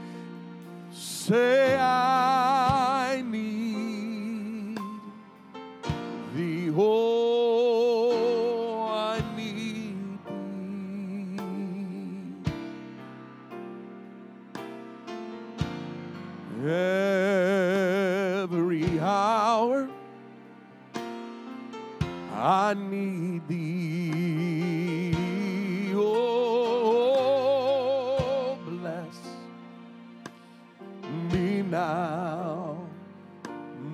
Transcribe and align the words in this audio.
Now, 31.75 32.77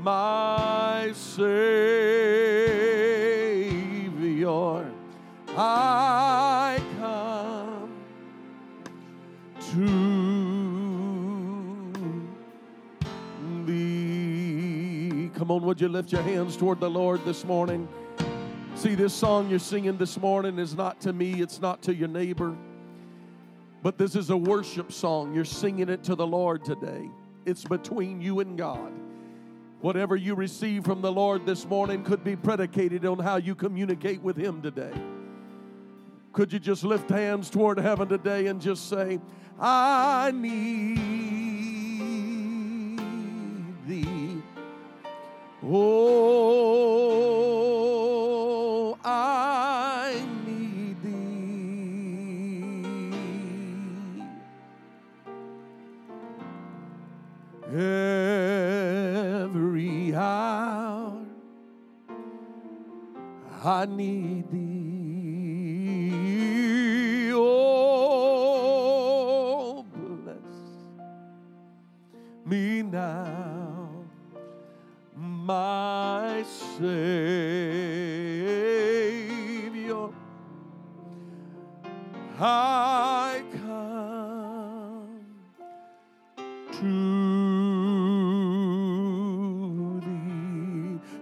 my 0.02 1.10
Savior. 1.14 1.48
I 5.56 6.78
come 6.98 7.90
to 9.72 9.86
thee. 13.64 15.30
Come 15.34 15.50
on, 15.50 15.62
would 15.62 15.80
you 15.80 15.88
lift 15.88 16.12
your 16.12 16.20
hands 16.20 16.58
toward 16.58 16.80
the 16.80 16.90
Lord 16.90 17.24
this 17.24 17.46
morning? 17.46 17.88
See, 18.74 18.94
this 18.94 19.14
song 19.14 19.48
you're 19.48 19.58
singing 19.58 19.96
this 19.96 20.18
morning 20.18 20.58
is 20.58 20.74
not 20.74 21.00
to 21.00 21.14
me, 21.14 21.40
it's 21.40 21.62
not 21.62 21.80
to 21.84 21.94
your 21.94 22.08
neighbor, 22.08 22.54
but 23.82 23.96
this 23.96 24.16
is 24.16 24.28
a 24.28 24.36
worship 24.36 24.92
song. 24.92 25.34
You're 25.34 25.46
singing 25.46 25.88
it 25.88 26.04
to 26.04 26.14
the 26.14 26.26
Lord 26.26 26.62
today. 26.62 27.08
It's 27.50 27.64
between 27.64 28.20
you 28.20 28.38
and 28.38 28.56
God. 28.56 28.92
Whatever 29.80 30.14
you 30.14 30.36
receive 30.36 30.84
from 30.84 31.02
the 31.02 31.10
Lord 31.10 31.46
this 31.46 31.66
morning 31.66 32.04
could 32.04 32.22
be 32.22 32.36
predicated 32.36 33.04
on 33.04 33.18
how 33.18 33.38
you 33.38 33.56
communicate 33.56 34.22
with 34.22 34.36
Him 34.36 34.62
today. 34.62 34.92
Could 36.32 36.52
you 36.52 36.60
just 36.60 36.84
lift 36.84 37.10
hands 37.10 37.50
toward 37.50 37.80
heaven 37.80 38.06
today 38.08 38.46
and 38.46 38.60
just 38.60 38.88
say, 38.88 39.18
I 39.58 40.30
need 40.32 40.96
thee. 43.84 44.40
Oh, 45.64 46.19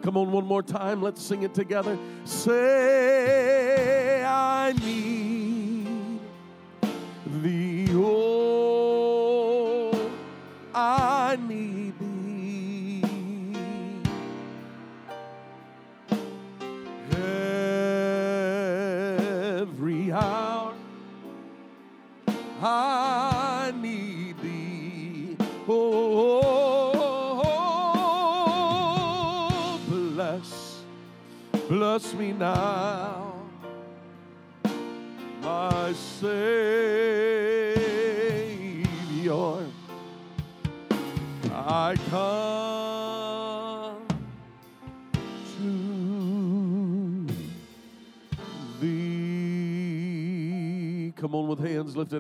Come 0.09 0.17
on, 0.17 0.33
one 0.33 0.47
more 0.47 0.63
time. 0.63 1.03
Let's 1.03 1.23
sing 1.23 1.43
it 1.43 1.53
together. 1.53 1.99
Say, 2.25 4.25
I 4.25 4.73
need 4.73 5.18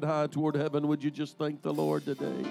high 0.04 0.26
toward 0.26 0.54
heaven, 0.54 0.88
would 0.88 1.02
you 1.02 1.10
just 1.10 1.38
thank 1.38 1.62
the 1.62 1.72
Lord 1.72 2.04
today? 2.04 2.44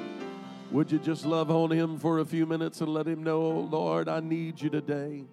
Would 0.71 0.91
you 0.91 0.99
just 0.99 1.25
love 1.25 1.49
on 1.49 1.71
Him 1.71 1.97
for 1.97 2.19
a 2.19 2.25
few 2.25 2.45
minutes 2.45 2.81
and 2.81 2.93
let 2.93 3.07
Him 3.07 3.23
know, 3.23 3.41
oh, 3.41 3.59
Lord, 3.59 4.09
I 4.09 4.19
need 4.19 4.61
you 4.61 4.69
today. 4.69 5.23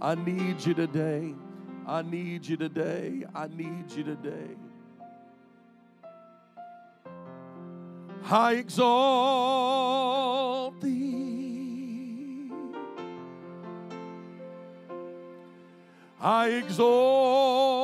I 0.00 0.14
need 0.14 0.64
you 0.64 0.74
today. 0.74 1.34
I 1.86 2.02
need 2.02 2.46
you 2.46 2.56
today. 2.56 3.24
I 3.34 3.48
need 3.48 3.92
you 3.92 4.04
today. 4.04 4.56
I 8.24 8.54
exalt 8.54 8.80
thee. 10.80 12.50
I 16.20 16.48
exalt 16.48 17.81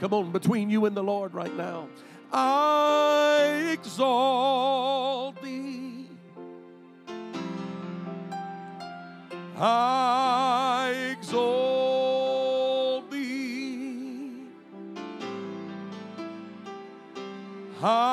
Come 0.00 0.14
on, 0.14 0.32
between 0.32 0.70
you 0.70 0.86
and 0.86 0.96
the 0.96 1.02
Lord 1.02 1.34
right 1.34 1.54
now. 1.54 1.86
I 2.32 3.68
exalt 3.72 5.42
thee. 5.42 6.08
I 9.58 11.14
exalt 11.18 13.10
thee. 13.10 14.46
I 17.82 18.09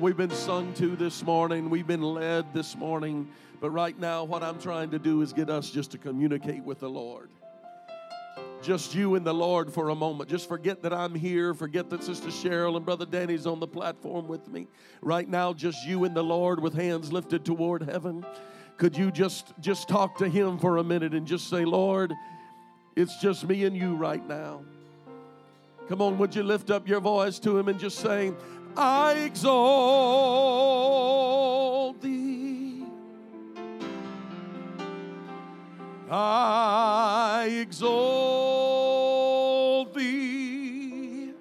we've 0.00 0.16
been 0.16 0.30
sung 0.30 0.72
to 0.74 0.96
this 0.96 1.22
morning, 1.22 1.68
we've 1.68 1.86
been 1.86 2.02
led 2.02 2.54
this 2.54 2.74
morning, 2.74 3.28
but 3.60 3.70
right 3.70 3.98
now, 3.98 4.24
what 4.24 4.42
I'm 4.42 4.58
trying 4.58 4.90
to 4.90 4.98
do 4.98 5.20
is 5.20 5.32
get 5.32 5.50
us 5.50 5.70
just 5.70 5.90
to 5.90 5.98
communicate 5.98 6.64
with 6.64 6.80
the 6.80 6.88
Lord 6.88 7.30
just 8.62 8.94
you 8.94 9.14
and 9.14 9.26
the 9.26 9.32
Lord 9.32 9.72
for 9.72 9.88
a 9.88 9.94
moment. 9.94 10.28
Just 10.28 10.48
forget 10.48 10.82
that 10.82 10.92
I'm 10.92 11.14
here. 11.14 11.54
Forget 11.54 11.88
that 11.90 12.04
Sister 12.04 12.28
Cheryl 12.28 12.76
and 12.76 12.84
Brother 12.84 13.06
Danny's 13.06 13.46
on 13.46 13.58
the 13.58 13.66
platform 13.66 14.28
with 14.28 14.46
me. 14.48 14.66
Right 15.00 15.28
now, 15.28 15.52
just 15.52 15.86
you 15.86 16.04
and 16.04 16.14
the 16.14 16.22
Lord 16.22 16.60
with 16.60 16.74
hands 16.74 17.12
lifted 17.12 17.44
toward 17.44 17.82
heaven. 17.82 18.24
Could 18.76 18.96
you 18.96 19.10
just 19.10 19.52
just 19.60 19.88
talk 19.88 20.18
to 20.18 20.28
him 20.28 20.58
for 20.58 20.76
a 20.76 20.84
minute 20.84 21.14
and 21.14 21.26
just 21.26 21.48
say, 21.48 21.64
"Lord, 21.64 22.12
it's 22.96 23.16
just 23.20 23.46
me 23.46 23.64
and 23.64 23.76
you 23.76 23.94
right 23.94 24.26
now." 24.26 24.62
Come 25.88 26.02
on, 26.02 26.18
would 26.18 26.36
you 26.36 26.44
lift 26.44 26.70
up 26.70 26.86
your 26.86 27.00
voice 27.00 27.40
to 27.40 27.58
him 27.58 27.66
and 27.66 27.76
just 27.76 27.98
say, 27.98 28.32
"I 28.76 29.12
exalt 29.12 29.60
thee." 32.00 32.84
I 36.10 37.46
exalt 37.60 38.50
thee. 39.94 41.32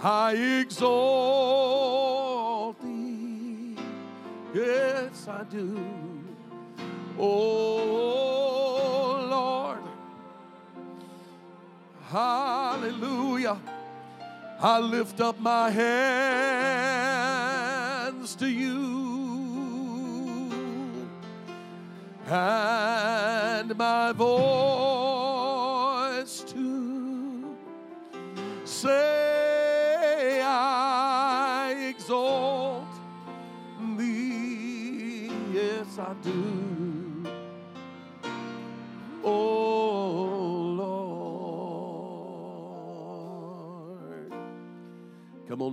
I 0.00 0.32
exalt 0.62 1.20
thee. 2.82 3.76
Yes, 4.54 5.28
I 5.28 5.44
do. 5.44 5.78
Oh 7.18 8.47
Hallelujah. 12.10 13.58
I 14.60 14.80
lift 14.80 15.20
up 15.20 15.38
my 15.38 15.70
hands 15.70 15.94
to 18.36 18.48
you 18.48 18.88
and 22.26 23.76
my 23.76 24.12
voice 24.12 24.87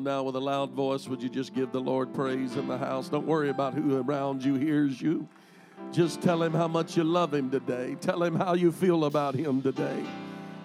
now 0.05 0.21
with 0.21 0.35
a 0.35 0.39
loud 0.39 0.71
voice. 0.71 1.07
Would 1.07 1.21
you 1.23 1.29
just 1.29 1.53
give 1.53 1.71
the 1.71 1.81
Lord 1.81 2.13
praise 2.13 2.55
in 2.55 2.67
the 2.67 2.77
house? 2.77 3.09
Don't 3.09 3.25
worry 3.25 3.49
about 3.49 3.73
who 3.73 3.99
around 3.99 4.45
you 4.45 4.53
hears 4.53 5.01
you. 5.01 5.27
Just 5.91 6.21
tell 6.21 6.43
him 6.43 6.53
how 6.53 6.67
much 6.67 6.95
you 6.95 7.03
love 7.03 7.33
him 7.33 7.49
today. 7.49 7.97
Tell 7.99 8.21
him 8.21 8.35
how 8.35 8.53
you 8.53 8.71
feel 8.71 9.05
about 9.05 9.33
him 9.33 9.63
today. 9.63 10.05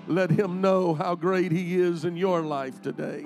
Let 0.07 0.31
him 0.31 0.61
know 0.61 0.93
how 0.93 1.15
great 1.15 1.53
he 1.53 1.81
is 1.81 2.05
in 2.05 2.19
your 2.19 2.43
life 2.43 2.83
today. 2.83 3.25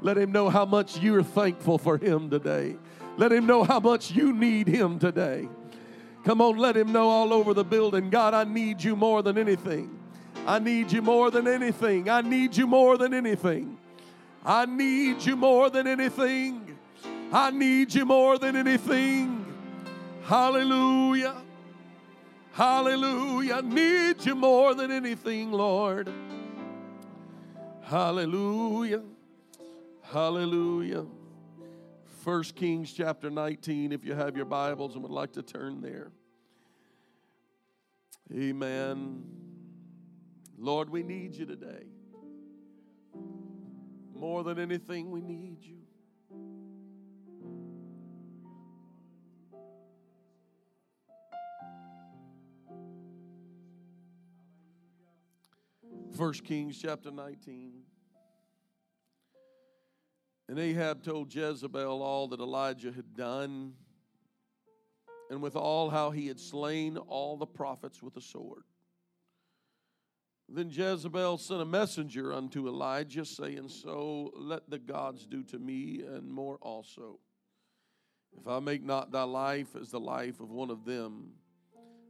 Let 0.00 0.18
him 0.18 0.32
know 0.32 0.48
how 0.48 0.64
much 0.64 0.98
you're 0.98 1.22
thankful 1.22 1.78
for 1.78 1.96
him 1.96 2.28
today. 2.28 2.76
Let 3.16 3.30
him 3.30 3.46
know 3.46 3.62
how 3.62 3.78
much 3.78 4.10
you 4.10 4.32
need 4.32 4.66
him 4.66 4.98
today. 4.98 5.48
Come 6.24 6.40
on, 6.40 6.56
let 6.56 6.76
him 6.76 6.90
know 6.90 7.08
all 7.08 7.32
over 7.32 7.54
the 7.54 7.64
building 7.64 8.10
God, 8.10 8.34
I 8.34 8.42
need 8.42 8.82
you 8.82 8.96
more 8.96 9.22
than 9.22 9.38
anything. 9.38 9.96
I 10.44 10.58
need 10.58 10.90
you 10.90 11.02
more 11.02 11.30
than 11.30 11.46
anything. 11.46 12.10
I 12.10 12.20
need 12.20 12.56
you 12.56 12.66
more 12.66 12.98
than 12.98 13.14
anything. 13.14 13.78
I 14.44 14.66
need 14.66 15.24
you 15.24 15.36
more 15.36 15.70
than 15.70 15.86
anything. 15.86 16.76
I 17.32 17.50
need 17.50 17.94
you 17.94 18.04
more 18.04 18.38
than 18.38 18.56
anything. 18.56 19.46
Hallelujah. 20.24 21.36
Hallelujah. 22.52 23.54
I 23.54 23.60
need 23.60 24.24
you 24.24 24.34
more 24.34 24.74
than 24.74 24.90
anything, 24.90 25.52
Lord. 25.52 26.12
Hallelujah. 27.82 29.02
Hallelujah. 30.02 31.06
First 32.22 32.54
Kings 32.54 32.92
chapter 32.92 33.30
19, 33.30 33.92
if 33.92 34.04
you 34.04 34.14
have 34.14 34.36
your 34.36 34.44
Bibles 34.44 34.94
and 34.94 35.02
would 35.02 35.12
like 35.12 35.32
to 35.32 35.42
turn 35.42 35.80
there. 35.80 36.10
Amen. 38.32 39.24
Lord, 40.58 40.90
we 40.90 41.02
need 41.02 41.34
you 41.34 41.46
today. 41.46 41.86
More 44.22 44.44
than 44.44 44.60
anything, 44.60 45.10
we 45.10 45.20
need 45.20 45.64
you. 45.64 45.78
First 56.16 56.44
Kings 56.44 56.78
chapter 56.80 57.10
19. 57.10 57.82
And 60.48 60.56
Ahab 60.56 61.02
told 61.02 61.34
Jezebel 61.34 62.00
all 62.00 62.28
that 62.28 62.38
Elijah 62.38 62.92
had 62.92 63.16
done, 63.16 63.72
and 65.30 65.42
with 65.42 65.56
all 65.56 65.90
how 65.90 66.12
he 66.12 66.28
had 66.28 66.38
slain 66.38 66.96
all 66.96 67.36
the 67.36 67.44
prophets 67.44 68.00
with 68.00 68.16
a 68.16 68.22
sword. 68.22 68.62
Then 70.54 70.68
Jezebel 70.68 71.38
sent 71.38 71.62
a 71.62 71.64
messenger 71.64 72.34
unto 72.34 72.68
Elijah, 72.68 73.24
saying, 73.24 73.68
So 73.68 74.32
let 74.36 74.68
the 74.68 74.78
gods 74.78 75.24
do 75.24 75.42
to 75.44 75.58
me, 75.58 76.02
and 76.06 76.30
more 76.30 76.58
also, 76.60 77.20
if 78.38 78.46
I 78.46 78.60
make 78.60 78.84
not 78.84 79.10
thy 79.10 79.22
life 79.22 79.74
as 79.80 79.90
the 79.90 80.00
life 80.00 80.40
of 80.40 80.50
one 80.50 80.70
of 80.70 80.84
them 80.84 81.32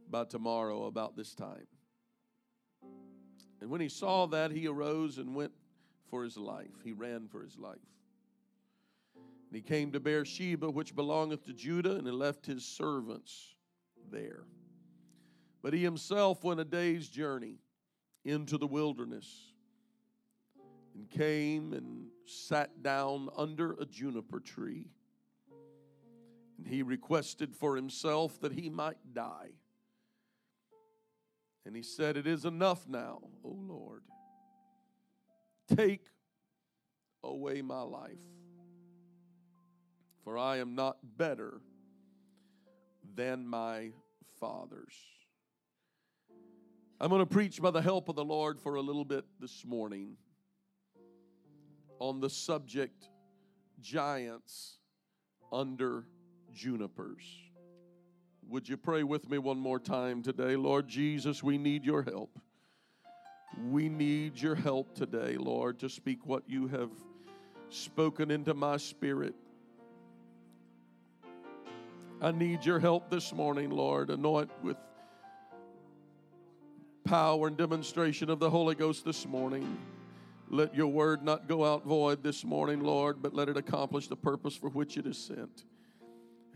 by 0.09 0.25
tomorrow 0.25 0.87
about 0.87 1.15
this 1.15 1.33
time. 1.33 1.67
And 3.61 3.69
when 3.69 3.79
he 3.79 3.87
saw 3.87 4.25
that, 4.27 4.51
he 4.51 4.67
arose 4.67 5.19
and 5.19 5.33
went 5.33 5.53
for 6.09 6.25
his 6.25 6.35
life. 6.35 6.81
He 6.83 6.91
ran 6.91 7.29
for 7.29 7.41
his 7.41 7.57
life. 7.57 7.77
And 9.15 9.55
he 9.55 9.61
came 9.61 9.93
to 9.93 10.01
Beersheba, 10.01 10.69
which 10.69 10.97
belongeth 10.97 11.45
to 11.45 11.53
Judah, 11.53 11.95
and 11.95 12.05
he 12.05 12.11
left 12.11 12.45
his 12.45 12.65
servants 12.65 13.55
there. 14.11 14.43
But 15.61 15.73
he 15.73 15.81
himself 15.81 16.43
went 16.43 16.59
a 16.59 16.65
day's 16.65 17.07
journey 17.07 17.59
into 18.25 18.57
the 18.57 18.67
wilderness 18.67 19.53
and 20.95 21.09
came 21.09 21.73
and 21.73 22.07
sat 22.25 22.83
down 22.83 23.29
under 23.35 23.73
a 23.73 23.85
juniper 23.85 24.39
tree. 24.39 24.87
And 26.57 26.67
he 26.67 26.83
requested 26.83 27.55
for 27.55 27.75
himself 27.75 28.39
that 28.41 28.53
he 28.53 28.69
might 28.69 29.13
die. 29.13 29.49
And 31.65 31.75
he 31.75 31.81
said, 31.81 32.17
It 32.17 32.27
is 32.27 32.45
enough 32.45 32.87
now, 32.87 33.21
O 33.43 33.49
Lord. 33.49 34.03
Take 35.75 36.07
away 37.23 37.61
my 37.61 37.81
life, 37.81 38.19
for 40.23 40.37
I 40.37 40.57
am 40.57 40.75
not 40.75 40.97
better 41.17 41.61
than 43.15 43.47
my 43.47 43.91
fathers. 44.39 44.93
I'm 47.03 47.09
going 47.09 47.19
to 47.19 47.25
preach 47.25 47.61
by 47.61 47.69
the 47.69 47.81
help 47.81 48.07
of 48.07 48.15
the 48.15 48.23
Lord 48.23 48.61
for 48.61 48.75
a 48.75 48.81
little 48.81 49.03
bit 49.03 49.25
this 49.37 49.65
morning 49.65 50.15
on 51.99 52.21
the 52.21 52.29
subject 52.29 53.09
giants 53.81 54.77
under 55.51 56.05
junipers. 56.53 57.25
Would 58.47 58.69
you 58.69 58.77
pray 58.77 59.03
with 59.03 59.29
me 59.29 59.37
one 59.37 59.59
more 59.59 59.79
time 59.79 60.23
today? 60.23 60.55
Lord 60.55 60.87
Jesus, 60.87 61.43
we 61.43 61.57
need 61.57 61.83
your 61.83 62.03
help. 62.03 62.39
We 63.69 63.89
need 63.89 64.39
your 64.39 64.55
help 64.55 64.95
today, 64.95 65.35
Lord, 65.35 65.79
to 65.79 65.89
speak 65.89 66.25
what 66.25 66.43
you 66.47 66.67
have 66.67 66.91
spoken 67.67 68.31
into 68.31 68.53
my 68.53 68.77
spirit. 68.77 69.35
I 72.21 72.31
need 72.31 72.63
your 72.65 72.79
help 72.79 73.09
this 73.09 73.33
morning, 73.33 73.71
Lord. 73.71 74.09
Anoint 74.09 74.49
with 74.63 74.77
power 77.03 77.47
and 77.47 77.57
demonstration 77.57 78.29
of 78.29 78.39
the 78.39 78.49
Holy 78.49 78.75
Ghost 78.75 79.05
this 79.05 79.25
morning. 79.25 79.77
Let 80.49 80.75
your 80.75 80.87
word 80.87 81.23
not 81.23 81.47
go 81.47 81.65
out 81.65 81.85
void 81.85 82.23
this 82.23 82.43
morning, 82.43 82.81
Lord, 82.81 83.21
but 83.21 83.33
let 83.33 83.49
it 83.49 83.57
accomplish 83.57 84.07
the 84.07 84.15
purpose 84.15 84.55
for 84.55 84.69
which 84.69 84.97
it 84.97 85.05
is 85.05 85.17
sent. 85.17 85.63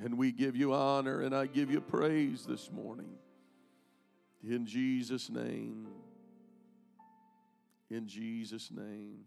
And 0.03 0.17
we 0.17 0.31
give 0.31 0.55
you 0.55 0.73
honor 0.73 1.21
and 1.21 1.35
I 1.35 1.47
give 1.47 1.71
you 1.71 1.81
praise 1.81 2.45
this 2.45 2.71
morning. 2.71 3.09
In 4.43 4.65
Jesus' 4.65 5.29
name. 5.29 5.87
In 7.89 8.07
Jesus' 8.07 8.69
name. 8.71 9.21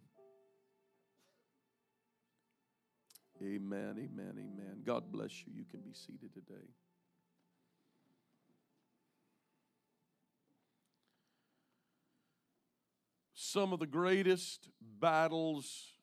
Amen, 3.43 3.97
amen, 3.97 4.35
amen. 4.37 4.83
God 4.85 5.11
bless 5.11 5.33
you. 5.47 5.53
You 5.57 5.65
can 5.71 5.81
be 5.81 5.93
seated 5.95 6.33
today. 6.35 6.69
Some 13.52 13.73
of 13.73 13.80
the 13.80 13.87
greatest 13.88 14.69
battles 15.00 15.95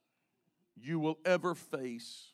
you 0.75 0.99
will 0.99 1.17
ever 1.23 1.55
face 1.55 2.33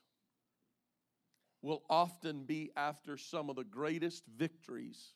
will 1.62 1.84
often 1.88 2.46
be 2.46 2.72
after 2.75 3.15
some 3.15 3.48
of 3.51 3.55
the 3.55 3.63
greatest 3.63 4.24
victories 4.25 5.13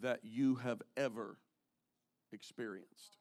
that 0.00 0.20
you 0.22 0.54
have 0.54 0.80
ever 0.96 1.36
experienced. 2.32 3.18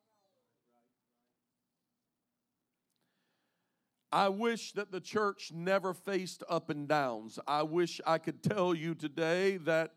I 4.13 4.29
wish 4.29 4.72
that 4.72 4.94
the 4.94 5.01
church 5.01 5.51
never 5.53 5.94
faced 5.94 6.41
up 6.48 6.70
and 6.70 6.88
downs. 6.88 7.38
I 7.46 7.63
wish 7.63 8.00
I 8.08 8.17
could 8.17 8.41
tell 8.41 8.74
you 8.74 8.96
today 8.96 9.58
that 9.58 9.91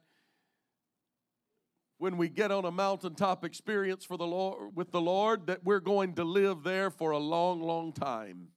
when 1.98 2.16
we 2.16 2.28
get 2.28 2.50
on 2.50 2.64
a 2.64 2.70
mountaintop 2.70 3.44
experience 3.44 4.04
for 4.04 4.16
the 4.16 4.26
Lord 4.26 4.74
with 4.74 4.92
the 4.92 5.00
Lord 5.00 5.48
that 5.48 5.64
we're 5.64 5.80
going 5.80 6.14
to 6.14 6.24
live 6.24 6.62
there 6.62 6.90
for 6.90 7.10
a 7.10 7.18
long 7.18 7.60
long 7.60 7.92
time. 7.92 8.48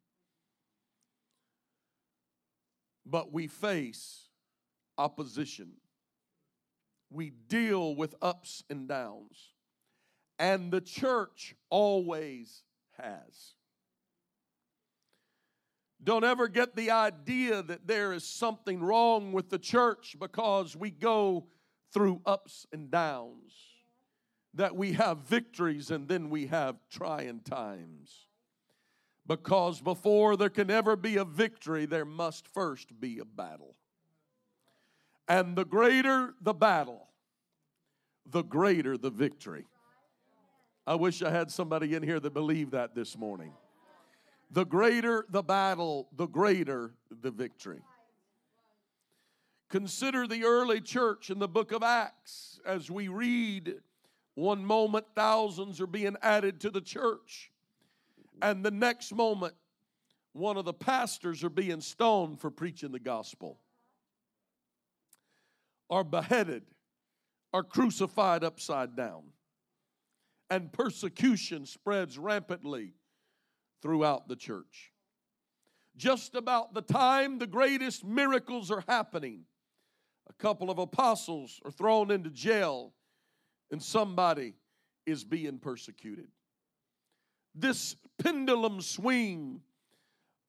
But 3.06 3.34
we 3.34 3.48
face 3.48 4.30
opposition. 4.98 5.74
We 7.10 7.32
deal 7.32 7.96
with 7.96 8.16
ups 8.22 8.64
and 8.70 8.88
downs. 8.88 9.54
And 10.40 10.72
the 10.72 10.82
church 10.82 11.56
always 11.70 12.64
has. 12.98 13.56
Don't 16.04 16.24
ever 16.24 16.48
get 16.48 16.76
the 16.76 16.92
idea 16.92 17.62
that 17.62 17.86
there 17.86 18.14
is 18.14 18.24
something 18.24 18.82
wrong 18.82 19.34
with 19.34 19.50
the 19.50 19.60
church 19.60 20.16
because 20.20 20.76
we 20.76 20.90
go 20.90 21.48
through 21.94 22.22
ups 22.26 22.66
and 22.72 22.90
downs, 22.90 23.54
that 24.54 24.76
we 24.76 24.94
have 24.94 25.20
victories 25.20 25.92
and 25.92 26.08
then 26.08 26.30
we 26.30 26.48
have 26.48 26.76
trying 26.90 27.40
times. 27.42 28.28
Because 29.28 29.80
before 29.82 30.36
there 30.36 30.50
can 30.50 30.70
ever 30.70 30.96
be 30.96 31.18
a 31.18 31.26
victory, 31.26 31.86
there 31.86 32.06
must 32.06 32.48
first 32.48 33.00
be 33.00 33.20
a 33.20 33.26
battle. 33.26 33.76
And 35.28 35.56
the 35.56 35.64
greater 35.64 36.34
the 36.42 36.54
battle, 36.54 37.08
the 38.30 38.42
greater 38.42 38.98
the 38.98 39.10
victory. 39.10 39.66
I 40.86 40.96
wish 40.96 41.22
I 41.22 41.30
had 41.30 41.52
somebody 41.52 41.94
in 41.94 42.04
here 42.04 42.20
that 42.20 42.34
believed 42.34 42.72
that 42.72 42.96
this 42.96 43.18
morning. 43.18 43.54
The 44.50 44.66
greater 44.66 45.26
the 45.30 45.44
battle, 45.44 46.10
the 46.18 46.28
greater 46.28 46.94
the 47.22 47.32
victory. 47.32 47.82
Consider 49.72 50.28
the 50.28 50.44
early 50.44 50.82
church 50.82 51.30
in 51.30 51.40
the 51.40 51.48
book 51.48 51.72
of 51.72 51.82
Acts 51.82 52.60
as 52.66 52.92
we 52.92 53.08
read 53.08 53.76
one 54.36 54.66
moment 54.66 55.06
thousands 55.16 55.80
are 55.80 55.88
being 55.88 56.18
added 56.22 56.60
to 56.60 56.70
the 56.70 56.82
church, 56.82 57.54
and 58.42 58.66
the 58.66 58.72
next 58.72 59.14
moment 59.16 59.54
one 60.34 60.58
of 60.58 60.66
the 60.66 60.74
pastors 60.74 61.42
are 61.42 61.50
being 61.50 61.80
stoned 61.80 62.42
for 62.42 62.52
preaching 62.52 62.92
the 62.92 63.00
gospel, 63.00 63.60
are 65.90 66.04
beheaded, 66.04 66.64
are 67.54 67.64
crucified 67.64 68.44
upside 68.44 68.98
down, 68.98 69.24
and 70.50 70.74
persecution 70.74 71.66
spreads 71.66 72.18
rampantly 72.18 72.92
throughout 73.82 74.28
the 74.28 74.36
church. 74.36 74.92
Just 75.96 76.36
about 76.36 76.74
the 76.74 76.82
time 76.82 77.40
the 77.40 77.48
greatest 77.48 78.04
miracles 78.04 78.70
are 78.70 78.84
happening, 78.86 79.46
a 80.32 80.42
couple 80.42 80.72
of 80.72 80.78
apostles 80.78 81.60
are 81.66 81.72
thrown 81.72 82.10
into 82.10 82.30
jail 82.30 82.94
and 83.70 83.84
somebody 83.84 84.54
is 85.06 85.26
being 85.26 85.58
persecuted. 85.58 86.28
This 87.54 87.98
pendulum 88.18 88.80
swing 88.82 89.62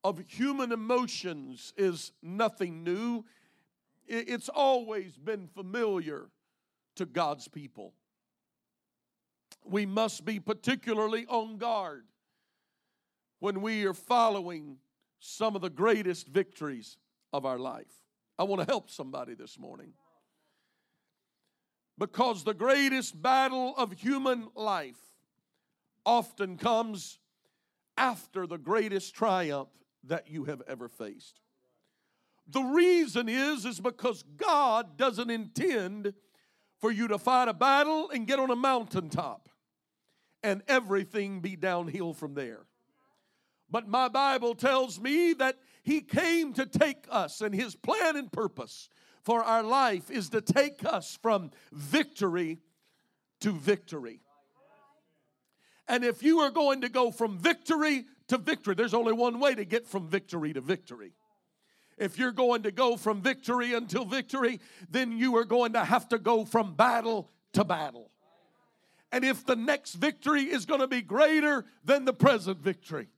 of 0.04 0.20
human 0.28 0.70
emotions 0.70 1.72
is 1.76 2.12
nothing 2.22 2.84
new. 2.84 3.24
It's 4.06 4.48
always 4.48 5.16
been 5.16 5.48
familiar 5.48 6.28
to 6.96 7.04
God's 7.04 7.48
people. 7.48 7.92
We 9.64 9.84
must 9.84 10.24
be 10.24 10.38
particularly 10.38 11.26
on 11.26 11.56
guard 11.56 12.04
when 13.40 13.60
we 13.62 13.84
are 13.84 13.94
following 13.94 14.76
some 15.18 15.56
of 15.56 15.62
the 15.62 15.70
greatest 15.70 16.28
victories 16.28 16.98
of 17.32 17.44
our 17.44 17.58
life. 17.58 18.01
I 18.38 18.44
want 18.44 18.60
to 18.60 18.66
help 18.66 18.90
somebody 18.90 19.34
this 19.34 19.58
morning. 19.58 19.92
Because 21.98 22.44
the 22.44 22.54
greatest 22.54 23.20
battle 23.20 23.74
of 23.76 23.92
human 23.92 24.48
life 24.54 24.98
often 26.04 26.56
comes 26.56 27.18
after 27.96 28.46
the 28.46 28.58
greatest 28.58 29.14
triumph 29.14 29.68
that 30.04 30.28
you 30.28 30.44
have 30.44 30.62
ever 30.66 30.88
faced. 30.88 31.40
The 32.48 32.62
reason 32.62 33.28
is 33.28 33.64
is 33.64 33.78
because 33.78 34.24
God 34.36 34.96
doesn't 34.96 35.30
intend 35.30 36.14
for 36.80 36.90
you 36.90 37.08
to 37.08 37.18
fight 37.18 37.48
a 37.48 37.54
battle 37.54 38.10
and 38.10 38.26
get 38.26 38.40
on 38.40 38.50
a 38.50 38.56
mountaintop 38.56 39.48
and 40.42 40.62
everything 40.66 41.40
be 41.40 41.54
downhill 41.54 42.12
from 42.12 42.34
there. 42.34 42.66
But 43.70 43.88
my 43.88 44.08
Bible 44.08 44.54
tells 44.54 45.00
me 45.00 45.32
that 45.34 45.56
He 45.82 46.00
came 46.00 46.52
to 46.54 46.64
take 46.66 47.06
us, 47.10 47.40
and 47.40 47.54
His 47.54 47.74
plan 47.74 48.16
and 48.16 48.30
purpose 48.30 48.88
for 49.22 49.42
our 49.42 49.62
life 49.62 50.10
is 50.10 50.30
to 50.30 50.40
take 50.40 50.84
us 50.84 51.18
from 51.20 51.50
victory 51.72 52.58
to 53.40 53.52
victory. 53.52 54.20
And 55.88 56.04
if 56.04 56.22
you 56.22 56.38
are 56.40 56.50
going 56.50 56.80
to 56.82 56.88
go 56.88 57.10
from 57.10 57.38
victory 57.38 58.04
to 58.28 58.38
victory, 58.38 58.74
there's 58.74 58.94
only 58.94 59.12
one 59.12 59.40
way 59.40 59.54
to 59.54 59.64
get 59.64 59.86
from 59.86 60.06
victory 60.06 60.52
to 60.52 60.60
victory. 60.60 61.12
If 61.98 62.18
you're 62.18 62.32
going 62.32 62.62
to 62.62 62.70
go 62.70 62.96
from 62.96 63.20
victory 63.20 63.74
until 63.74 64.04
victory, 64.04 64.60
then 64.88 65.12
you 65.12 65.36
are 65.36 65.44
going 65.44 65.74
to 65.74 65.84
have 65.84 66.08
to 66.08 66.18
go 66.18 66.44
from 66.44 66.74
battle 66.74 67.28
to 67.52 67.64
battle. 67.64 68.10
And 69.10 69.24
if 69.24 69.44
the 69.44 69.56
next 69.56 69.94
victory 69.94 70.44
is 70.44 70.64
going 70.64 70.80
to 70.80 70.86
be 70.86 71.02
greater 71.02 71.66
than 71.84 72.04
the 72.04 72.14
present 72.14 72.58
victory, 72.58 73.08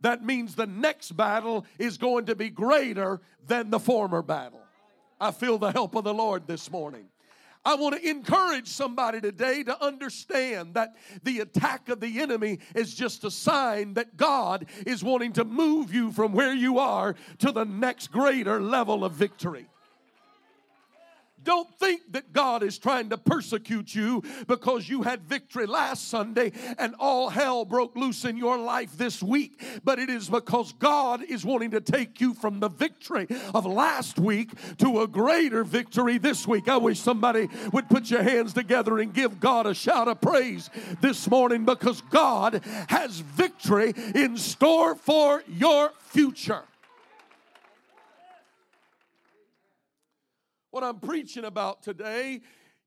that 0.00 0.24
means 0.24 0.54
the 0.54 0.66
next 0.66 1.16
battle 1.16 1.66
is 1.78 1.98
going 1.98 2.26
to 2.26 2.34
be 2.34 2.50
greater 2.50 3.20
than 3.46 3.70
the 3.70 3.80
former 3.80 4.22
battle. 4.22 4.60
I 5.20 5.32
feel 5.32 5.58
the 5.58 5.72
help 5.72 5.94
of 5.96 6.04
the 6.04 6.14
Lord 6.14 6.46
this 6.46 6.70
morning. 6.70 7.06
I 7.64 7.74
want 7.74 7.96
to 7.96 8.08
encourage 8.08 8.68
somebody 8.68 9.20
today 9.20 9.62
to 9.64 9.84
understand 9.84 10.74
that 10.74 10.96
the 11.22 11.40
attack 11.40 11.88
of 11.88 12.00
the 12.00 12.20
enemy 12.20 12.60
is 12.74 12.94
just 12.94 13.24
a 13.24 13.30
sign 13.30 13.94
that 13.94 14.16
God 14.16 14.66
is 14.86 15.02
wanting 15.02 15.32
to 15.34 15.44
move 15.44 15.92
you 15.92 16.12
from 16.12 16.32
where 16.32 16.54
you 16.54 16.78
are 16.78 17.14
to 17.38 17.52
the 17.52 17.64
next 17.64 18.12
greater 18.12 18.60
level 18.60 19.04
of 19.04 19.12
victory. 19.12 19.66
Don't 21.48 21.74
think 21.78 22.12
that 22.12 22.34
God 22.34 22.62
is 22.62 22.76
trying 22.76 23.08
to 23.08 23.16
persecute 23.16 23.94
you 23.94 24.22
because 24.46 24.86
you 24.86 25.00
had 25.00 25.22
victory 25.22 25.64
last 25.64 26.08
Sunday 26.08 26.52
and 26.76 26.94
all 26.98 27.30
hell 27.30 27.64
broke 27.64 27.96
loose 27.96 28.26
in 28.26 28.36
your 28.36 28.58
life 28.58 28.98
this 28.98 29.22
week. 29.22 29.58
But 29.82 29.98
it 29.98 30.10
is 30.10 30.28
because 30.28 30.74
God 30.74 31.22
is 31.22 31.46
wanting 31.46 31.70
to 31.70 31.80
take 31.80 32.20
you 32.20 32.34
from 32.34 32.60
the 32.60 32.68
victory 32.68 33.26
of 33.54 33.64
last 33.64 34.18
week 34.18 34.50
to 34.76 35.00
a 35.00 35.08
greater 35.08 35.64
victory 35.64 36.18
this 36.18 36.46
week. 36.46 36.68
I 36.68 36.76
wish 36.76 37.00
somebody 37.00 37.48
would 37.72 37.88
put 37.88 38.10
your 38.10 38.22
hands 38.22 38.52
together 38.52 38.98
and 38.98 39.14
give 39.14 39.40
God 39.40 39.66
a 39.66 39.72
shout 39.72 40.06
of 40.06 40.20
praise 40.20 40.68
this 41.00 41.30
morning 41.30 41.64
because 41.64 42.02
God 42.10 42.62
has 42.90 43.20
victory 43.20 43.94
in 44.14 44.36
store 44.36 44.94
for 44.94 45.42
your 45.48 45.92
future. 46.10 46.64
What 50.70 50.84
I'm 50.84 51.00
preaching 51.00 51.44
about 51.44 51.82
today, 51.82 52.40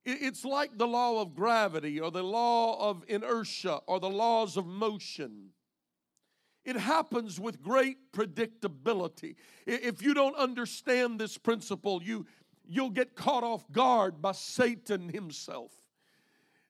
it's 0.05 0.45
like 0.45 0.77
the 0.77 0.87
law 0.87 1.21
of 1.21 1.35
gravity 1.35 1.99
or 1.99 2.11
the 2.11 2.23
law 2.23 2.89
of 2.89 3.03
inertia 3.07 3.81
or 3.87 3.99
the 3.99 4.09
laws 4.09 4.57
of 4.57 4.65
motion. 4.65 5.49
It 6.63 6.75
happens 6.75 7.39
with 7.39 7.61
great 7.61 8.11
predictability. 8.11 9.35
If 9.65 10.01
you 10.03 10.13
don't 10.13 10.35
understand 10.35 11.19
this 11.19 11.37
principle, 11.37 12.03
you, 12.03 12.27
you'll 12.67 12.91
get 12.91 13.15
caught 13.15 13.43
off 13.43 13.69
guard 13.71 14.21
by 14.21 14.33
Satan 14.33 15.09
himself. 15.09 15.71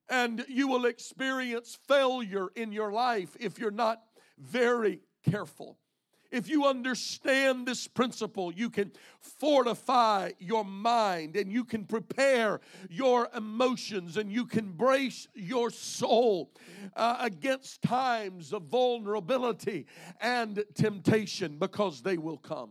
And 0.10 0.46
you 0.48 0.68
will 0.68 0.86
experience 0.86 1.78
failure 1.88 2.50
in 2.56 2.72
your 2.72 2.92
life 2.92 3.36
if 3.40 3.60
you're 3.60 3.72
not 3.72 4.02
very 4.38 5.02
careful. 5.30 5.78
If 6.32 6.48
you 6.50 6.66
understand 6.66 7.68
this 7.68 7.88
principle, 7.88 8.54
you 8.54 8.70
can 8.70 8.92
fortify 9.20 10.32
your 10.40 10.64
mind 10.64 11.36
and 11.36 11.52
you 11.52 11.66
can 11.66 11.84
prepare 11.84 12.62
your 12.90 13.28
emotions 13.36 14.16
and 14.16 14.32
you 14.32 14.46
can 14.46 14.72
brace 14.72 15.28
your 15.36 15.70
soul 15.70 16.52
uh, 16.96 17.18
against 17.20 17.82
times 17.82 18.54
of 18.54 18.64
vulnerability 18.64 19.86
and 20.22 20.64
temptation 20.74 21.58
because 21.58 22.02
they 22.02 22.18
will 22.18 22.38
come. 22.38 22.70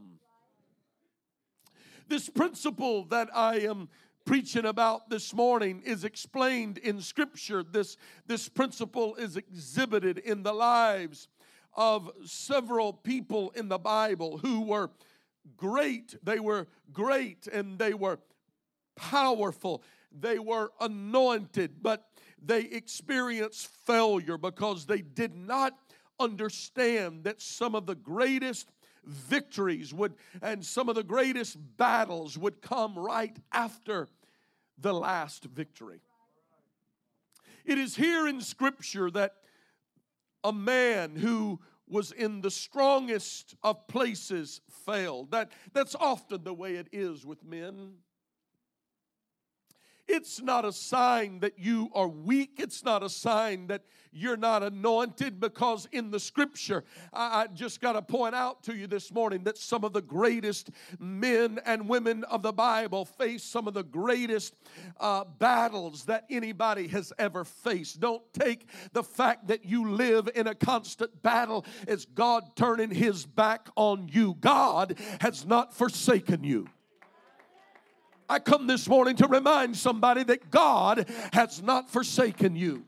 This 2.09 2.31
principle 2.31 3.05
that 3.05 3.29
I 3.35 3.59
am 3.59 3.89
preaching 4.25 4.65
about 4.65 5.11
this 5.11 5.35
morning 5.35 5.83
is 5.85 6.05
explained 6.05 6.79
in 6.79 7.01
Scripture. 7.01 7.63
This, 7.63 7.97
this 8.27 8.49
principle 8.49 9.15
is 9.17 9.37
exhibited 9.37 10.19
in 10.19 10.43
the 10.43 10.53
lives 10.53 11.29
of 11.75 12.11
several 12.25 12.93
people 12.93 13.51
in 13.55 13.69
the 13.69 13.79
Bible 13.79 14.39
who 14.39 14.63
were 14.63 14.91
great. 15.57 16.15
They 16.23 16.41
were 16.41 16.67
great 16.93 17.47
and 17.47 17.79
they 17.79 17.95
were 17.95 18.19
powerful. 18.97 19.83
They 20.13 20.39
were 20.39 20.71
anointed, 20.81 21.83
but 21.83 22.09
they 22.43 22.63
experienced 22.63 23.69
failure 23.87 24.39
because 24.39 24.87
they 24.87 25.03
did 25.03 25.35
not 25.35 25.79
understand 26.19 27.25
that 27.25 27.41
some 27.41 27.75
of 27.75 27.87
the 27.87 27.95
greatest 27.95 28.71
victories 29.05 29.95
would 29.95 30.15
and 30.43 30.65
some 30.65 30.89
of 30.89 30.95
the 30.95 31.03
greatest 31.03 31.57
battles 31.77 32.37
would 32.37 32.61
come 32.61 32.99
right 32.99 33.37
after 33.53 34.09
the 34.79 34.93
last 34.93 35.45
victory. 35.45 36.01
It 37.65 37.79
is 37.79 37.97
here 37.97 38.27
in 38.27 38.41
Scripture 38.41 39.11
that 39.13 39.35
a 40.45 40.53
man 40.53 41.17
who 41.17 41.61
was 41.89 42.13
in 42.13 42.41
the 42.41 42.51
strongest 42.51 43.57
of 43.63 43.87
places 43.89 44.61
failed. 44.87 45.33
That, 45.33 45.51
that's 45.73 45.97
often 45.97 46.45
the 46.45 46.55
way 46.55 46.77
it 46.77 46.89
is 46.93 47.27
with 47.27 47.45
men. 47.45 47.95
It's 50.13 50.43
not 50.43 50.65
a 50.65 50.73
sign 50.73 51.39
that 51.39 51.57
you 51.57 51.89
are 51.95 52.09
weak. 52.09 52.55
It's 52.57 52.83
not 52.83 53.05
a 53.05 53.09
sign 53.09 53.69
that 53.69 53.83
you're 54.11 54.37
not 54.37 54.65
anointed 54.65 55.39
because 55.39 55.87
in 55.93 56.11
the 56.11 56.19
scripture, 56.19 56.83
I, 57.13 57.43
I 57.43 57.47
just 57.47 57.81
got 57.81 57.93
to 57.93 58.03
point 58.03 58.35
out 58.35 58.65
to 58.65 58.75
you 58.75 58.89
this 58.89 59.13
morning 59.13 59.45
that 59.45 59.57
some 59.57 59.85
of 59.85 59.93
the 59.93 60.03
greatest 60.03 60.71
men 60.99 61.61
and 61.65 61.89
women 61.89 62.25
of 62.25 62.43
the 62.43 62.53
Bible 62.53 63.05
face 63.05 63.45
some 63.45 63.69
of 63.69 63.75
the 63.75 63.85
greatest 63.85 64.57
uh, 64.99 65.23
battles 65.39 66.07
that 66.07 66.25
anybody 66.29 66.89
has 66.89 67.13
ever 67.17 67.45
faced. 67.45 68.01
Don't 68.01 68.25
take 68.33 68.67
the 68.93 69.05
fact 69.05 69.47
that 69.47 69.65
you 69.65 69.93
live 69.93 70.29
in 70.35 70.49
a 70.49 70.57
constant 70.57 71.23
battle 71.23 71.65
as 71.87 72.05
God 72.05 72.57
turning 72.57 72.91
his 72.91 73.27
back 73.27 73.69
on 73.77 74.11
you. 74.13 74.35
God 74.41 74.99
has 75.21 75.47
not 75.47 75.73
forsaken 75.73 76.43
you. 76.43 76.67
I 78.31 78.39
come 78.39 78.69
this 78.69 78.89
morning 78.89 79.17
to 79.17 79.27
remind 79.27 79.77
somebody 79.77 80.23
that 80.23 80.53
God 80.53 81.11
has 81.33 81.61
not 81.61 81.91
forsaken 81.91 82.55
you. 82.55 82.85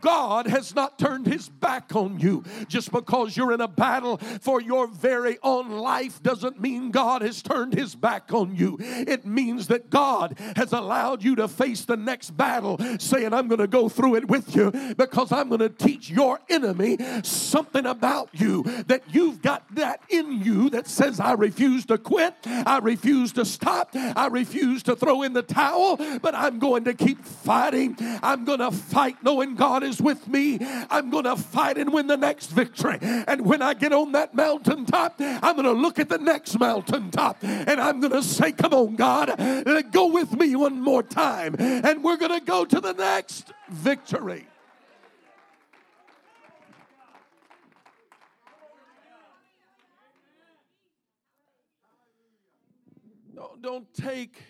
God 0.00 0.46
has 0.46 0.74
not 0.74 0.98
turned 0.98 1.26
his 1.26 1.48
back 1.48 1.94
on 1.94 2.18
you. 2.18 2.44
Just 2.68 2.90
because 2.92 3.36
you're 3.36 3.52
in 3.52 3.60
a 3.60 3.68
battle 3.68 4.16
for 4.40 4.60
your 4.60 4.86
very 4.86 5.38
own 5.42 5.70
life 5.70 6.22
doesn't 6.22 6.60
mean 6.60 6.90
God 6.90 7.22
has 7.22 7.42
turned 7.42 7.74
his 7.74 7.94
back 7.94 8.32
on 8.32 8.54
you. 8.54 8.76
It 8.80 9.26
means 9.26 9.66
that 9.68 9.90
God 9.90 10.38
has 10.56 10.72
allowed 10.72 11.22
you 11.22 11.36
to 11.36 11.48
face 11.48 11.84
the 11.84 11.96
next 11.96 12.30
battle, 12.30 12.78
saying, 12.98 13.32
I'm 13.32 13.48
going 13.48 13.60
to 13.60 13.66
go 13.66 13.88
through 13.88 14.16
it 14.16 14.28
with 14.28 14.54
you 14.54 14.70
because 14.96 15.32
I'm 15.32 15.48
going 15.48 15.60
to 15.60 15.68
teach 15.68 16.10
your 16.10 16.40
enemy 16.48 16.98
something 17.22 17.86
about 17.86 18.30
you. 18.32 18.62
That 18.86 19.02
you've 19.08 19.42
got 19.42 19.74
that 19.74 20.00
in 20.08 20.42
you 20.42 20.70
that 20.70 20.86
says, 20.86 21.20
I 21.20 21.32
refuse 21.32 21.86
to 21.86 21.98
quit, 21.98 22.34
I 22.46 22.78
refuse 22.78 23.32
to 23.32 23.44
stop, 23.44 23.90
I 23.94 24.28
refuse 24.28 24.82
to 24.84 24.96
throw 24.96 25.22
in 25.22 25.32
the 25.32 25.42
towel, 25.42 25.96
but 26.20 26.34
I'm 26.34 26.58
going 26.58 26.84
to 26.84 26.94
keep 26.94 27.24
fighting. 27.24 27.96
I'm 28.22 28.44
going 28.44 28.60
to 28.60 28.70
fight 28.70 29.16
knowing 29.22 29.54
God 29.54 29.79
is 29.82 29.90
is 29.90 30.00
with 30.00 30.26
me, 30.28 30.58
I'm 30.88 31.10
going 31.10 31.24
to 31.24 31.36
fight 31.36 31.76
and 31.76 31.92
win 31.92 32.06
the 32.06 32.16
next 32.16 32.46
victory. 32.46 32.98
And 33.02 33.44
when 33.44 33.60
I 33.60 33.74
get 33.74 33.92
on 33.92 34.12
that 34.12 34.34
mountaintop, 34.34 35.16
I'm 35.18 35.56
going 35.56 35.64
to 35.64 35.72
look 35.72 35.98
at 35.98 36.08
the 36.08 36.18
next 36.18 36.58
mountaintop 36.58 37.38
and 37.42 37.80
I'm 37.80 38.00
going 38.00 38.12
to 38.12 38.22
say, 38.22 38.52
Come 38.52 38.72
on, 38.72 38.96
God, 38.96 39.36
go 39.92 40.06
with 40.06 40.32
me 40.32 40.56
one 40.56 40.80
more 40.80 41.02
time. 41.02 41.56
And 41.58 42.02
we're 42.02 42.16
going 42.16 42.38
to 42.38 42.44
go 42.44 42.64
to 42.64 42.80
the 42.80 42.94
next 42.94 43.52
victory. 43.68 44.46
Don't 53.62 53.92
take, 53.92 54.42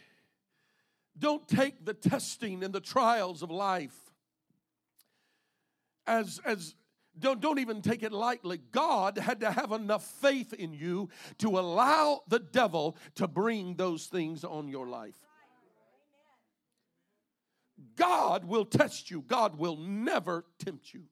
don't 1.19 1.47
take 1.49 1.85
the 1.85 1.95
testing 1.95 2.63
and 2.63 2.73
the 2.73 2.81
trials 2.81 3.43
of 3.43 3.51
life 3.51 4.10
as, 6.11 6.41
as 6.45 6.75
don't, 7.19 7.41
don't 7.41 7.59
even 7.59 7.83
take 7.83 8.03
it 8.03 8.13
lightly. 8.13 8.61
God 8.73 9.19
had 9.19 9.41
to 9.41 9.51
have 9.51 9.73
enough 9.73 10.05
faith 10.05 10.53
in 10.53 10.73
you 10.73 11.09
to 11.39 11.59
allow 11.59 12.23
the 12.29 12.39
devil 12.39 12.97
to 13.17 13.29
bring 13.29 13.75
those 13.75 14.07
things 14.07 14.45
on 14.45 14.69
your 14.69 14.87
life. 14.87 15.19
God 17.97 18.45
will 18.45 18.65
test 18.65 19.11
you, 19.11 19.23
God 19.27 19.59
will 19.59 19.77
never 19.77 20.45
tempt 20.59 20.93
you. 20.93 21.05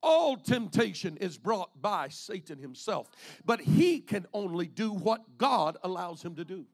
All 0.00 0.36
temptation 0.36 1.16
is 1.16 1.36
brought 1.38 1.82
by 1.82 2.08
Satan 2.08 2.58
himself, 2.58 3.10
but 3.44 3.60
he 3.60 4.00
can 4.00 4.26
only 4.32 4.66
do 4.66 4.92
what 4.92 5.38
God 5.38 5.76
allows 5.82 6.22
him 6.22 6.36
to 6.36 6.44
do. 6.44 6.66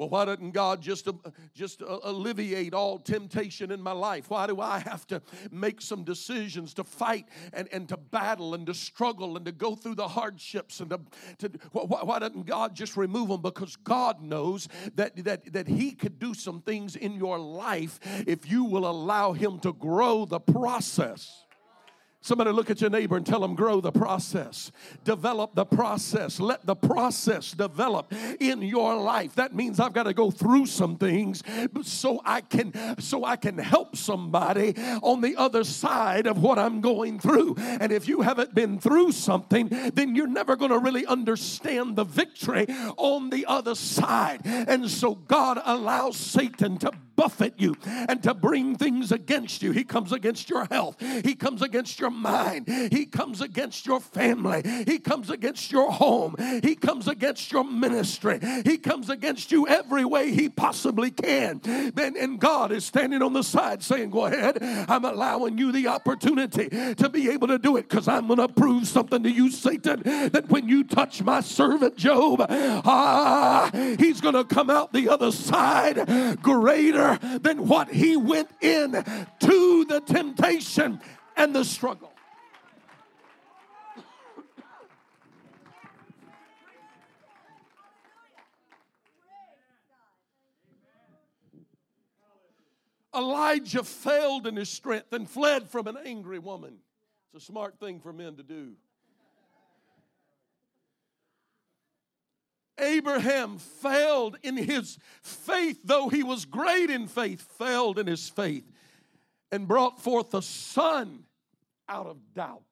Well, 0.00 0.08
why 0.08 0.24
doesn't 0.24 0.52
God 0.52 0.80
just, 0.80 1.06
uh, 1.08 1.12
just 1.52 1.82
uh, 1.82 1.98
alleviate 2.04 2.72
all 2.72 2.98
temptation 2.98 3.70
in 3.70 3.82
my 3.82 3.92
life? 3.92 4.30
Why 4.30 4.46
do 4.46 4.58
I 4.58 4.78
have 4.78 5.06
to 5.08 5.20
make 5.50 5.82
some 5.82 6.04
decisions 6.04 6.72
to 6.74 6.84
fight 6.84 7.26
and, 7.52 7.68
and 7.70 7.86
to 7.90 7.98
battle 7.98 8.54
and 8.54 8.66
to 8.68 8.72
struggle 8.72 9.36
and 9.36 9.44
to 9.44 9.52
go 9.52 9.74
through 9.74 9.96
the 9.96 10.08
hardships? 10.08 10.80
And 10.80 10.88
to, 10.88 11.00
to 11.40 11.58
why, 11.72 12.02
why 12.02 12.18
doesn't 12.18 12.46
God 12.46 12.74
just 12.74 12.96
remove 12.96 13.28
them? 13.28 13.42
Because 13.42 13.76
God 13.76 14.22
knows 14.22 14.68
that, 14.94 15.22
that, 15.22 15.52
that 15.52 15.68
He 15.68 15.90
could 15.90 16.18
do 16.18 16.32
some 16.32 16.62
things 16.62 16.96
in 16.96 17.12
your 17.12 17.38
life 17.38 18.00
if 18.26 18.50
you 18.50 18.64
will 18.64 18.88
allow 18.88 19.34
Him 19.34 19.58
to 19.58 19.74
grow 19.74 20.24
the 20.24 20.40
process. 20.40 21.44
Somebody 22.22 22.50
look 22.50 22.68
at 22.68 22.82
your 22.82 22.90
neighbor 22.90 23.16
and 23.16 23.24
tell 23.24 23.40
them, 23.40 23.54
grow 23.54 23.80
the 23.80 23.92
process, 23.92 24.70
develop 25.04 25.54
the 25.54 25.64
process, 25.64 26.38
let 26.38 26.66
the 26.66 26.76
process 26.76 27.52
develop 27.52 28.12
in 28.38 28.60
your 28.60 28.94
life. 28.96 29.34
That 29.36 29.54
means 29.54 29.80
I've 29.80 29.94
got 29.94 30.02
to 30.02 30.12
go 30.12 30.30
through 30.30 30.66
some 30.66 30.96
things 30.96 31.42
so 31.82 32.20
I 32.24 32.42
can 32.42 32.74
so 33.00 33.24
I 33.24 33.36
can 33.36 33.56
help 33.56 33.96
somebody 33.96 34.74
on 35.02 35.22
the 35.22 35.36
other 35.36 35.64
side 35.64 36.26
of 36.26 36.42
what 36.42 36.58
I'm 36.58 36.82
going 36.82 37.18
through. 37.18 37.56
And 37.58 37.90
if 37.90 38.06
you 38.06 38.20
haven't 38.20 38.54
been 38.54 38.78
through 38.78 39.12
something, 39.12 39.68
then 39.94 40.14
you're 40.14 40.26
never 40.26 40.56
going 40.56 40.72
to 40.72 40.78
really 40.78 41.06
understand 41.06 41.96
the 41.96 42.04
victory 42.04 42.66
on 42.98 43.30
the 43.30 43.46
other 43.46 43.74
side. 43.74 44.42
And 44.44 44.90
so 44.90 45.14
God 45.14 45.58
allows 45.64 46.18
Satan 46.18 46.76
to 46.78 46.92
buffet 47.20 47.52
you 47.58 47.76
and 47.84 48.22
to 48.22 48.32
bring 48.32 48.74
things 48.74 49.12
against 49.12 49.62
you. 49.62 49.72
He 49.72 49.84
comes 49.84 50.10
against 50.10 50.48
your 50.48 50.64
health, 50.70 50.96
He 51.22 51.34
comes 51.34 51.60
against 51.60 52.00
your 52.00 52.08
mind, 52.08 52.66
He 52.66 53.04
comes 53.04 53.42
against 53.42 53.84
your 53.84 54.00
family, 54.00 54.62
He 54.86 54.98
comes 54.98 55.28
against 55.28 55.70
your 55.70 55.92
home, 55.92 56.34
He 56.62 56.74
comes 56.74 57.08
against 57.08 57.52
your 57.52 57.64
ministry, 57.64 58.40
He 58.64 58.78
comes 58.78 59.10
against 59.10 59.52
you 59.52 59.68
every 59.68 60.06
way 60.06 60.30
He 60.30 60.48
possibly 60.48 61.10
can. 61.10 61.60
And, 61.66 62.16
and 62.16 62.40
God 62.40 62.72
is 62.72 62.86
standing 62.86 63.20
on 63.20 63.34
the 63.34 63.42
side 63.42 63.82
saying, 63.82 64.08
Go 64.08 64.24
ahead, 64.24 64.56
I'm 64.88 65.04
allowing 65.04 65.58
you 65.58 65.72
the 65.72 65.88
opportunity 65.88 66.70
to 66.94 67.08
be 67.10 67.28
able 67.28 67.48
to 67.48 67.58
do 67.58 67.76
it 67.76 67.86
because 67.86 68.08
I'm 68.08 68.28
going 68.28 68.38
to 68.38 68.48
prove 68.48 68.88
something 68.88 69.22
to 69.24 69.30
you, 69.30 69.50
Satan, 69.50 70.00
that 70.04 70.48
when 70.48 70.70
you 70.70 70.84
touch 70.84 71.22
my 71.22 71.42
servant 71.42 71.96
Job, 71.96 72.46
ah, 72.48 73.70
he's 73.98 74.22
going 74.22 74.36
to 74.36 74.44
come 74.44 74.70
out 74.70 74.94
the 74.94 75.10
other 75.10 75.30
side 75.30 76.38
greater 76.40 77.09
than 77.18 77.66
what 77.66 77.90
he 77.90 78.16
went 78.16 78.50
in 78.60 78.92
to 78.92 79.84
the 79.84 80.02
temptation 80.06 81.00
and 81.36 81.54
the 81.54 81.64
struggle. 81.64 82.12
Elijah 93.14 93.82
failed 93.82 94.46
in 94.46 94.56
his 94.56 94.68
strength 94.68 95.12
and 95.12 95.28
fled 95.28 95.68
from 95.68 95.86
an 95.86 95.96
angry 96.04 96.38
woman. 96.38 96.78
It's 97.32 97.42
a 97.42 97.46
smart 97.46 97.78
thing 97.78 98.00
for 98.00 98.12
men 98.12 98.36
to 98.36 98.42
do. 98.42 98.74
Abraham 102.80 103.58
failed 103.58 104.36
in 104.42 104.56
his 104.56 104.98
faith, 105.22 105.80
though 105.84 106.08
he 106.08 106.22
was 106.22 106.44
great 106.44 106.90
in 106.90 107.06
faith, 107.06 107.40
failed 107.58 107.98
in 107.98 108.06
his 108.06 108.28
faith 108.28 108.70
and 109.52 109.66
brought 109.66 110.00
forth 110.00 110.34
a 110.34 110.42
son 110.42 111.24
out 111.88 112.06
of 112.06 112.18
doubt. 112.34 112.62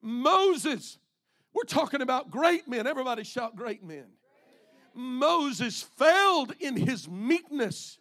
Moses, 0.00 0.98
we're 1.52 1.64
talking 1.64 2.02
about 2.02 2.30
great 2.30 2.68
men. 2.68 2.86
Everybody 2.86 3.24
shout, 3.24 3.56
great 3.56 3.82
men. 3.82 4.06
Moses 4.94 5.82
failed 5.82 6.54
in 6.60 6.76
his 6.76 7.08
meekness, 7.08 7.98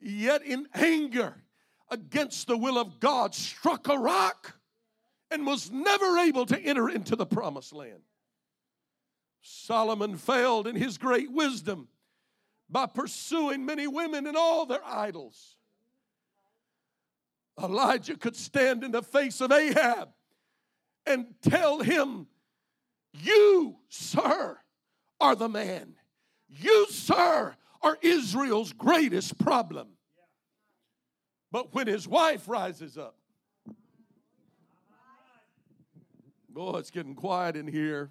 yet 0.00 0.42
in 0.42 0.68
anger 0.74 1.34
against 1.90 2.46
the 2.46 2.56
will 2.56 2.78
of 2.78 3.00
God, 3.00 3.34
struck 3.34 3.88
a 3.88 3.96
rock 3.96 4.54
and 5.30 5.46
was 5.46 5.70
never 5.70 6.18
able 6.18 6.46
to 6.46 6.58
enter 6.60 6.88
into 6.88 7.16
the 7.16 7.26
promised 7.26 7.72
land. 7.72 8.02
Solomon 9.40 10.16
failed 10.16 10.66
in 10.66 10.76
his 10.76 10.98
great 10.98 11.30
wisdom 11.30 11.88
by 12.68 12.86
pursuing 12.86 13.64
many 13.64 13.86
women 13.86 14.26
and 14.26 14.36
all 14.36 14.66
their 14.66 14.84
idols. 14.84 15.56
Elijah 17.62 18.16
could 18.16 18.36
stand 18.36 18.84
in 18.84 18.92
the 18.92 19.02
face 19.02 19.40
of 19.40 19.50
Ahab 19.50 20.10
and 21.06 21.26
tell 21.42 21.80
him, 21.80 22.26
You, 23.12 23.76
sir, 23.88 24.58
are 25.20 25.34
the 25.34 25.48
man. 25.48 25.94
You, 26.48 26.86
sir, 26.90 27.56
are 27.82 27.98
Israel's 28.02 28.72
greatest 28.72 29.38
problem. 29.38 29.88
But 31.50 31.74
when 31.74 31.86
his 31.86 32.06
wife 32.06 32.48
rises 32.48 32.98
up, 32.98 33.16
oh, 36.54 36.76
it's 36.76 36.90
getting 36.90 37.14
quiet 37.14 37.56
in 37.56 37.66
here. 37.66 38.10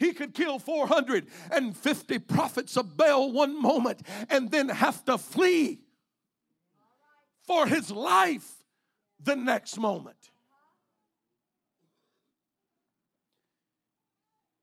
He 0.00 0.14
could 0.14 0.32
kill 0.32 0.58
450 0.58 2.18
prophets 2.20 2.78
of 2.78 2.96
Baal 2.96 3.30
one 3.32 3.60
moment 3.60 4.00
and 4.30 4.50
then 4.50 4.70
have 4.70 5.04
to 5.04 5.18
flee 5.18 5.80
for 7.46 7.66
his 7.66 7.90
life 7.90 8.50
the 9.22 9.36
next 9.36 9.78
moment. 9.78 10.16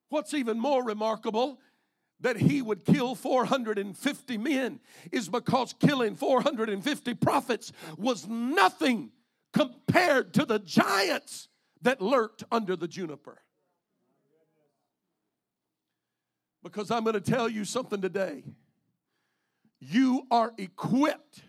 What's 0.09 0.33
even 0.33 0.59
more 0.59 0.83
remarkable 0.83 1.59
that 2.19 2.37
he 2.37 2.63
would 2.63 2.83
kill 2.83 3.13
450 3.13 4.37
men 4.39 4.79
is 5.11 5.29
because 5.29 5.71
killing 5.73 6.15
450 6.15 7.13
prophets 7.13 7.71
was 7.95 8.27
nothing 8.27 9.11
compared 9.53 10.33
to 10.33 10.45
the 10.45 10.57
giants 10.57 11.47
that 11.83 12.01
lurked 12.01 12.43
under 12.51 12.75
the 12.75 12.87
juniper. 12.87 13.43
Because 16.63 16.91
I'm 16.91 17.03
going 17.03 17.13
to 17.13 17.21
tell 17.21 17.47
you 17.47 17.65
something 17.65 18.01
today. 18.01 18.43
You 19.79 20.25
are 20.31 20.53
equipped 20.57 21.43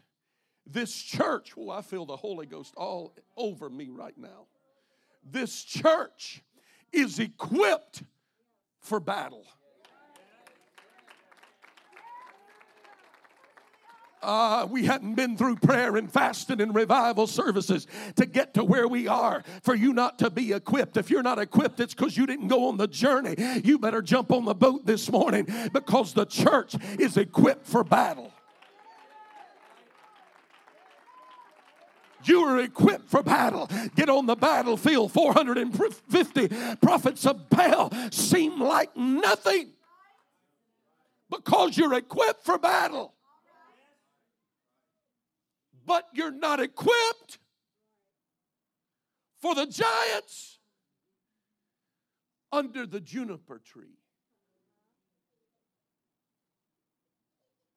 this 0.70 0.94
church, 0.94 1.54
oh, 1.56 1.70
I 1.70 1.80
feel 1.80 2.04
the 2.04 2.16
Holy 2.16 2.46
Ghost 2.46 2.74
all 2.76 3.14
over 3.36 3.70
me 3.70 3.88
right 3.88 4.16
now. 4.16 4.46
This 5.24 5.64
church 5.64 6.42
is 6.92 7.18
equipped 7.18 8.02
for 8.80 9.00
battle. 9.00 9.46
Uh, 14.20 14.66
we 14.68 14.84
hadn't 14.84 15.14
been 15.14 15.36
through 15.36 15.56
prayer 15.56 15.96
and 15.96 16.12
fasting 16.12 16.60
and 16.60 16.74
revival 16.74 17.26
services 17.26 17.86
to 18.16 18.26
get 18.26 18.54
to 18.54 18.64
where 18.64 18.88
we 18.88 19.06
are 19.06 19.44
for 19.62 19.74
you 19.74 19.92
not 19.92 20.18
to 20.18 20.28
be 20.30 20.52
equipped. 20.52 20.96
If 20.96 21.10
you're 21.10 21.22
not 21.22 21.38
equipped, 21.38 21.78
it's 21.80 21.94
because 21.94 22.16
you 22.16 22.26
didn't 22.26 22.48
go 22.48 22.68
on 22.68 22.76
the 22.76 22.88
journey. 22.88 23.36
You 23.62 23.78
better 23.78 24.02
jump 24.02 24.32
on 24.32 24.44
the 24.44 24.54
boat 24.54 24.86
this 24.86 25.10
morning 25.10 25.46
because 25.72 26.14
the 26.14 26.26
church 26.26 26.74
is 26.98 27.16
equipped 27.16 27.66
for 27.66 27.84
battle. 27.84 28.32
You 32.24 32.40
are 32.42 32.60
equipped 32.60 33.08
for 33.08 33.22
battle. 33.22 33.70
Get 33.94 34.08
on 34.08 34.26
the 34.26 34.36
battlefield. 34.36 35.12
450 35.12 36.48
prophets 36.82 37.24
of 37.24 37.48
Baal 37.48 37.92
seem 38.10 38.60
like 38.60 38.96
nothing 38.96 39.70
because 41.30 41.76
you're 41.76 41.94
equipped 41.94 42.44
for 42.44 42.58
battle. 42.58 43.14
But 45.88 46.06
you're 46.12 46.30
not 46.30 46.60
equipped 46.60 47.38
for 49.40 49.54
the 49.54 49.64
giants 49.64 50.58
under 52.52 52.86
the 52.86 53.00
juniper 53.00 53.58
tree. 53.64 53.96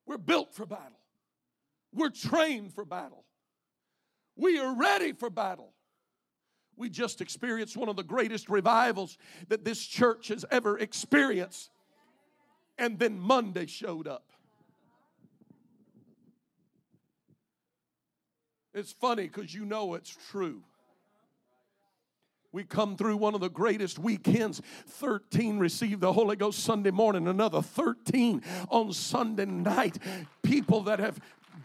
We're 0.06 0.18
built 0.18 0.54
for 0.54 0.66
battle. 0.66 1.00
We're 1.94 2.10
trained 2.10 2.74
for 2.74 2.84
battle. 2.84 3.24
We 4.36 4.60
are 4.60 4.76
ready 4.76 5.14
for 5.14 5.30
battle. 5.30 5.72
We 6.76 6.90
just 6.90 7.22
experienced 7.22 7.78
one 7.78 7.88
of 7.88 7.96
the 7.96 8.04
greatest 8.04 8.50
revivals 8.50 9.18
that 9.48 9.64
this 9.64 9.86
church 9.86 10.28
has 10.28 10.44
ever 10.52 10.78
experienced. 10.78 11.72
And 12.78 13.00
then 13.00 13.18
Monday 13.18 13.68
showed 13.68 14.06
up. 14.06 14.34
It's 18.74 18.94
funny 18.94 19.24
because 19.24 19.54
you 19.54 19.66
know 19.66 19.96
it's 19.96 20.16
true. 20.30 20.64
We 22.54 22.64
come 22.64 22.98
through 22.98 23.18
one 23.18 23.34
of 23.34 23.42
the 23.42 23.50
greatest 23.50 23.98
weekends. 23.98 24.62
13 24.88 25.58
received 25.58 26.02
the 26.02 26.12
Holy 26.12 26.36
Ghost 26.36 26.60
Sunday 26.60 26.92
morning, 26.92 27.28
another 27.28 27.62
13 27.62 28.44
on 28.70 28.92
Sunday 28.92 29.46
night. 29.46 29.98
People 30.44 30.82
that 30.84 31.00
have 31.00 31.20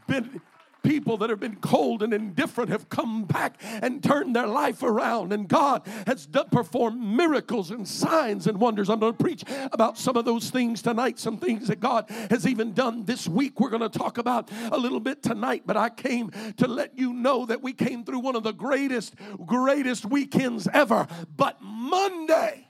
been 0.07 0.41
people 0.83 1.17
that 1.19 1.31
have 1.31 1.41
been 1.41 1.57
cold 1.57 2.03
and 2.03 2.13
indifferent 2.13 2.71
have 2.71 2.89
come 2.89 3.25
back 3.25 3.61
and 3.83 4.03
turned 4.03 4.35
their 4.35 4.47
life 4.47 4.83
around. 4.83 5.33
And 5.33 5.49
God 5.49 5.87
has 6.07 6.27
done, 6.27 6.49
performed 6.51 7.01
miracles 7.01 7.71
and 7.71 7.87
signs 7.87 8.47
and 8.47 8.59
wonders. 8.59 8.89
I'm 8.89 9.01
going 9.01 9.17
to 9.17 9.23
preach 9.23 9.45
about 9.73 9.99
some 9.99 10.17
of 10.17 10.25
those 10.25 10.51
things 10.51 10.83
tonight, 10.83 11.19
some 11.19 11.39
things 11.39 11.69
that 11.69 11.81
God 11.81 12.09
has 12.31 12.47
even 12.47 12.73
done 12.73 13.05
this 13.05 13.29
week. 13.29 13.61
We're 13.61 13.71
going 13.71 13.89
to 13.89 13.99
talk 13.99 14.19
about 14.19 14.51
a 14.71 14.79
little 14.79 15.01
bit 15.01 15.23
tonight, 15.23 15.63
but 15.67 15.77
I 15.77 15.91
came 15.91 16.31
to 16.57 16.67
let 16.67 16.99
you 16.99 17.13
know 17.13 17.47
that 17.47 17.63
we 17.63 17.73
came 17.73 18.05
through 18.05 18.21
one 18.21 18.37
of 18.37 18.43
the 18.43 18.53
greatest, 18.53 19.15
greatest 19.45 20.07
weekends 20.07 20.69
ever. 20.73 21.07
But 21.37 21.59
Monday, 21.61 22.69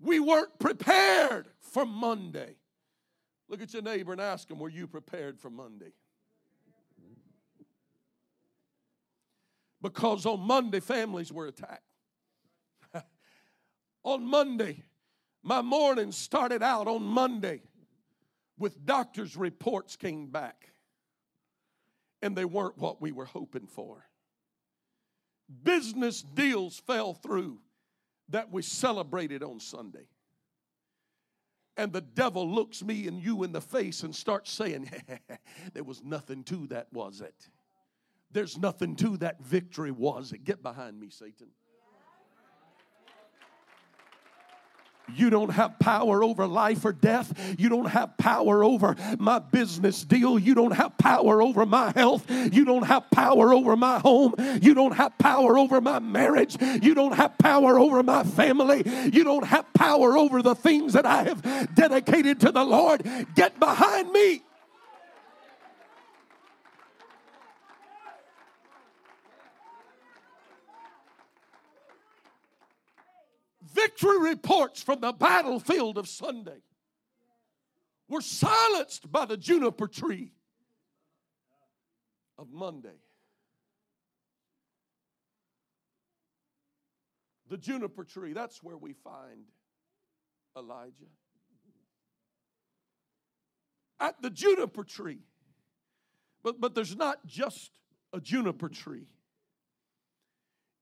we 0.00 0.20
weren't 0.20 0.58
prepared 0.58 1.48
for 1.60 1.84
Monday. 1.84 2.57
Look 3.48 3.62
at 3.62 3.72
your 3.72 3.82
neighbor 3.82 4.12
and 4.12 4.20
ask 4.20 4.50
him, 4.50 4.58
Were 4.58 4.68
you 4.68 4.86
prepared 4.86 5.38
for 5.38 5.50
Monday? 5.50 5.92
Because 9.80 10.26
on 10.26 10.40
Monday, 10.40 10.80
families 10.80 11.32
were 11.32 11.46
attacked. 11.46 11.84
on 14.02 14.24
Monday, 14.26 14.82
my 15.42 15.62
morning 15.62 16.10
started 16.10 16.62
out 16.62 16.88
on 16.88 17.02
Monday 17.02 17.62
with 18.58 18.84
doctors' 18.84 19.36
reports 19.36 19.94
came 19.96 20.26
back, 20.26 20.70
and 22.22 22.36
they 22.36 22.44
weren't 22.44 22.76
what 22.76 23.00
we 23.00 23.12
were 23.12 23.24
hoping 23.24 23.68
for. 23.68 24.04
Business 25.62 26.22
deals 26.22 26.80
fell 26.80 27.14
through 27.14 27.60
that 28.30 28.50
we 28.50 28.62
celebrated 28.62 29.44
on 29.44 29.60
Sunday 29.60 30.08
and 31.78 31.92
the 31.92 32.00
devil 32.00 32.46
looks 32.46 32.82
me 32.82 33.06
and 33.06 33.22
you 33.22 33.44
in 33.44 33.52
the 33.52 33.60
face 33.60 34.02
and 34.02 34.14
starts 34.14 34.50
saying, 34.50 34.90
There 35.72 35.84
was 35.84 36.02
nothing 36.02 36.42
to 36.44 36.66
that, 36.66 36.88
was 36.92 37.20
it? 37.22 37.48
There's 38.32 38.58
nothing 38.58 38.96
to 38.96 39.16
that 39.18 39.40
victory, 39.40 39.92
was 39.92 40.32
it? 40.32 40.44
Get 40.44 40.62
behind 40.62 41.00
me, 41.00 41.08
Satan. 41.08 41.48
You 45.14 45.30
don't 45.30 45.50
have 45.50 45.78
power 45.78 46.22
over 46.22 46.46
life 46.46 46.84
or 46.84 46.92
death. 46.92 47.32
You 47.58 47.68
don't 47.68 47.86
have 47.86 48.16
power 48.16 48.62
over 48.64 48.96
my 49.18 49.38
business 49.38 50.04
deal. 50.04 50.38
You 50.38 50.54
don't 50.54 50.72
have 50.72 50.96
power 50.98 51.42
over 51.42 51.66
my 51.66 51.92
health. 51.94 52.30
You 52.30 52.64
don't 52.64 52.84
have 52.84 53.10
power 53.10 53.52
over 53.52 53.76
my 53.76 53.98
home. 53.98 54.34
You 54.60 54.74
don't 54.74 54.92
have 54.92 55.16
power 55.18 55.58
over 55.58 55.80
my 55.80 55.98
marriage. 55.98 56.56
You 56.60 56.94
don't 56.94 57.14
have 57.14 57.36
power 57.38 57.78
over 57.78 58.02
my 58.02 58.24
family. 58.24 58.82
You 59.12 59.24
don't 59.24 59.44
have 59.44 59.72
power 59.74 60.16
over 60.16 60.42
the 60.42 60.54
things 60.54 60.92
that 60.92 61.06
I 61.06 61.24
have 61.24 61.74
dedicated 61.74 62.40
to 62.40 62.52
the 62.52 62.64
Lord. 62.64 63.04
Get 63.34 63.58
behind 63.58 64.12
me. 64.12 64.42
Victory 73.78 74.18
reports 74.30 74.82
from 74.82 75.00
the 75.00 75.12
battlefield 75.12 75.98
of 75.98 76.08
Sunday 76.08 76.62
were 78.08 78.20
silenced 78.20 79.10
by 79.10 79.24
the 79.24 79.36
juniper 79.36 79.86
tree 79.86 80.32
of 82.38 82.50
Monday. 82.50 83.00
The 87.48 87.56
juniper 87.56 88.04
tree, 88.04 88.32
that's 88.32 88.62
where 88.62 88.76
we 88.76 88.92
find 88.92 89.44
Elijah. 90.56 90.92
At 94.00 94.20
the 94.22 94.30
juniper 94.30 94.84
tree. 94.84 95.20
But, 96.42 96.60
but 96.60 96.74
there's 96.74 96.94
not 96.96 97.26
just 97.26 97.72
a 98.12 98.20
juniper 98.20 98.68
tree. 98.68 99.06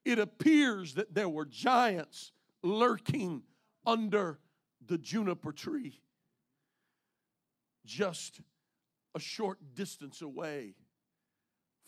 It 0.05 0.19
appears 0.19 0.95
that 0.95 1.15
there 1.15 1.29
were 1.29 1.45
giants 1.45 2.33
lurking 2.67 3.43
under 3.87 4.39
the 4.87 4.99
juniper 4.99 5.53
tree, 5.53 6.01
just 7.85 8.41
a 9.15 9.21
short 9.21 9.59
distance 9.75 10.21
away 10.21 10.75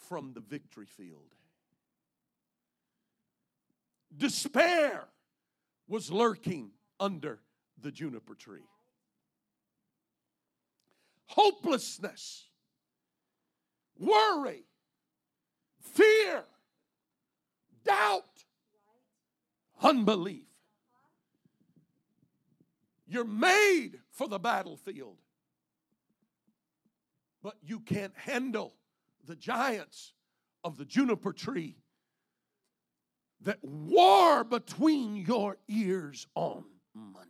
from 0.08 0.32
the 0.32 0.40
victory 0.40 0.86
field. 0.86 1.34
Despair 4.16 5.04
was 5.86 6.10
lurking 6.10 6.70
under 6.98 7.40
the 7.80 7.90
juniper 7.90 8.34
tree. 8.34 8.66
Hopelessness, 11.26 12.46
worry, 13.98 14.64
fear, 15.80 16.44
doubt, 17.84 18.24
unbelief. 19.82 20.47
You're 23.08 23.24
made 23.24 23.92
for 24.10 24.28
the 24.28 24.38
battlefield, 24.38 25.16
but 27.42 27.54
you 27.62 27.80
can't 27.80 28.12
handle 28.16 28.74
the 29.26 29.34
giants 29.34 30.12
of 30.62 30.76
the 30.76 30.84
juniper 30.84 31.32
tree 31.32 31.78
that 33.42 33.58
war 33.62 34.44
between 34.44 35.16
your 35.16 35.56
ears 35.68 36.26
on 36.34 36.64
Monday. 36.94 37.28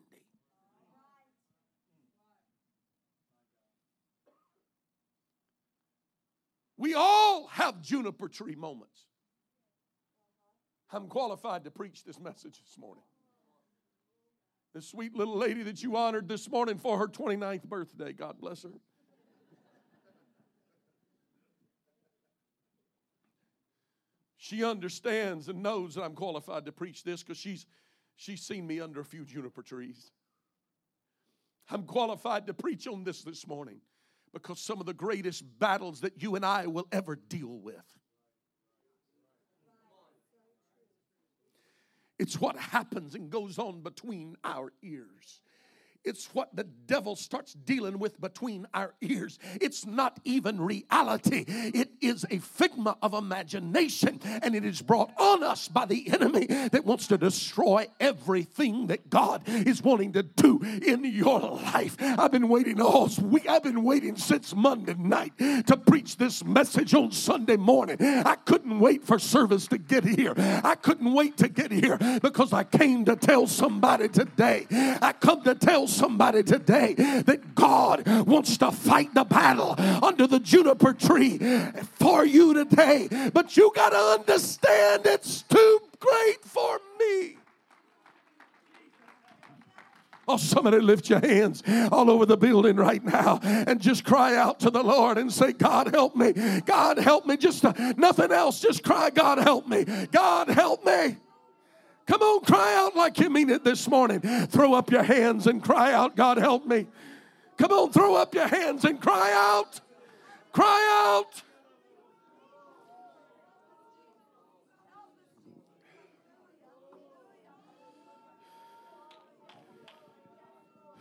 We 6.76 6.94
all 6.94 7.48
have 7.48 7.82
juniper 7.82 8.28
tree 8.28 8.54
moments. 8.54 9.04
I'm 10.90 11.08
qualified 11.08 11.64
to 11.64 11.70
preach 11.70 12.04
this 12.04 12.18
message 12.18 12.60
this 12.64 12.78
morning. 12.78 13.04
The 14.78 14.82
sweet 14.82 15.16
little 15.16 15.36
lady 15.36 15.64
that 15.64 15.82
you 15.82 15.96
honored 15.96 16.28
this 16.28 16.48
morning 16.48 16.78
for 16.78 16.98
her 16.98 17.08
29th 17.08 17.64
birthday, 17.64 18.12
God 18.12 18.36
bless 18.40 18.62
her. 18.62 18.70
She 24.36 24.62
understands 24.62 25.48
and 25.48 25.64
knows 25.64 25.96
that 25.96 26.04
I'm 26.04 26.14
qualified 26.14 26.64
to 26.66 26.70
preach 26.70 27.02
this 27.02 27.24
because 27.24 27.38
she's, 27.38 27.66
she's 28.14 28.40
seen 28.40 28.68
me 28.68 28.78
under 28.78 29.00
a 29.00 29.04
few 29.04 29.24
juniper 29.24 29.62
trees. 29.62 30.12
I'm 31.68 31.82
qualified 31.82 32.46
to 32.46 32.54
preach 32.54 32.86
on 32.86 33.02
this 33.02 33.22
this 33.22 33.48
morning 33.48 33.80
because 34.32 34.60
some 34.60 34.78
of 34.78 34.86
the 34.86 34.94
greatest 34.94 35.42
battles 35.58 36.02
that 36.02 36.22
you 36.22 36.36
and 36.36 36.46
I 36.46 36.68
will 36.68 36.86
ever 36.92 37.16
deal 37.16 37.58
with. 37.58 37.97
It's 42.28 42.38
what 42.38 42.58
happens 42.58 43.14
and 43.14 43.30
goes 43.30 43.58
on 43.58 43.80
between 43.80 44.36
our 44.44 44.70
ears. 44.82 45.40
It's 46.04 46.26
what 46.32 46.54
the 46.54 46.64
devil 46.64 47.16
starts 47.16 47.52
dealing 47.52 47.98
with 47.98 48.20
between 48.20 48.66
our 48.72 48.94
ears. 49.00 49.38
It's 49.60 49.84
not 49.84 50.18
even 50.24 50.60
reality. 50.60 51.44
It 51.48 51.90
is 52.00 52.24
a 52.30 52.38
figment 52.38 52.96
of 53.02 53.14
imagination, 53.14 54.20
and 54.24 54.54
it 54.54 54.64
is 54.64 54.80
brought 54.80 55.10
on 55.18 55.42
us 55.42 55.68
by 55.68 55.86
the 55.86 56.10
enemy 56.10 56.46
that 56.46 56.84
wants 56.84 57.08
to 57.08 57.18
destroy 57.18 57.88
everything 58.00 58.86
that 58.86 59.10
God 59.10 59.42
is 59.46 59.82
wanting 59.82 60.12
to 60.12 60.22
do 60.22 60.60
in 60.86 61.04
your 61.04 61.40
life. 61.40 61.96
I've 62.00 62.32
been 62.32 62.48
waiting 62.48 62.80
all 62.80 63.08
week. 63.22 63.48
I've 63.48 63.62
been 63.62 63.82
waiting 63.84 64.16
since 64.16 64.54
Monday 64.54 64.94
night 64.94 65.36
to 65.38 65.76
preach 65.76 66.16
this 66.16 66.44
message 66.44 66.94
on 66.94 67.12
Sunday 67.12 67.56
morning. 67.56 67.96
I 68.00 68.36
couldn't 68.36 68.78
wait 68.80 69.04
for 69.04 69.18
service 69.18 69.66
to 69.68 69.78
get 69.78 70.04
here. 70.04 70.34
I 70.36 70.74
couldn't 70.74 71.12
wait 71.12 71.36
to 71.38 71.48
get 71.48 71.70
here 71.70 71.98
because 72.22 72.52
I 72.52 72.64
came 72.64 73.04
to 73.06 73.16
tell 73.16 73.46
somebody 73.46 74.08
today. 74.08 74.66
I 74.70 75.12
come 75.12 75.42
to 75.42 75.54
tell 75.54 75.86
somebody 75.98 76.42
today 76.42 76.94
that 76.94 77.54
God 77.54 78.06
wants 78.26 78.56
to 78.58 78.70
fight 78.70 79.12
the 79.14 79.24
battle 79.24 79.74
under 80.02 80.26
the 80.26 80.38
juniper 80.38 80.92
tree 80.92 81.38
for 81.98 82.24
you 82.24 82.54
today. 82.54 83.08
But 83.32 83.56
you 83.56 83.72
got 83.74 83.90
to 83.90 83.96
understand 83.96 85.02
it's 85.06 85.42
too 85.42 85.80
great 85.98 86.42
for 86.42 86.78
me. 87.00 87.36
Oh, 90.30 90.36
somebody 90.36 90.78
lift 90.78 91.08
your 91.08 91.20
hands 91.20 91.62
all 91.90 92.10
over 92.10 92.26
the 92.26 92.36
building 92.36 92.76
right 92.76 93.02
now 93.02 93.40
and 93.42 93.80
just 93.80 94.04
cry 94.04 94.36
out 94.36 94.60
to 94.60 94.70
the 94.70 94.82
Lord 94.82 95.16
and 95.16 95.32
say, 95.32 95.52
God, 95.52 95.88
help 95.94 96.14
me. 96.14 96.34
God, 96.66 96.98
help 96.98 97.24
me. 97.24 97.38
Just 97.38 97.64
uh, 97.64 97.72
nothing 97.96 98.30
else. 98.30 98.60
Just 98.60 98.84
cry, 98.84 99.08
God, 99.08 99.38
help 99.38 99.66
me. 99.66 99.86
God, 100.12 100.48
help 100.48 100.84
me. 100.84 101.16
Come 102.08 102.22
on, 102.22 102.40
cry 102.42 102.74
out 102.74 102.96
like 102.96 103.18
you 103.20 103.28
mean 103.28 103.50
it 103.50 103.64
this 103.64 103.86
morning. 103.86 104.20
Throw 104.20 104.72
up 104.72 104.90
your 104.90 105.02
hands 105.02 105.46
and 105.46 105.62
cry 105.62 105.92
out, 105.92 106.16
God, 106.16 106.38
help 106.38 106.64
me. 106.64 106.86
Come 107.58 107.70
on, 107.70 107.92
throw 107.92 108.14
up 108.14 108.34
your 108.34 108.48
hands 108.48 108.86
and 108.86 108.98
cry 108.98 109.30
out. 109.34 109.78
Cry 110.52 111.14
out. 111.14 111.42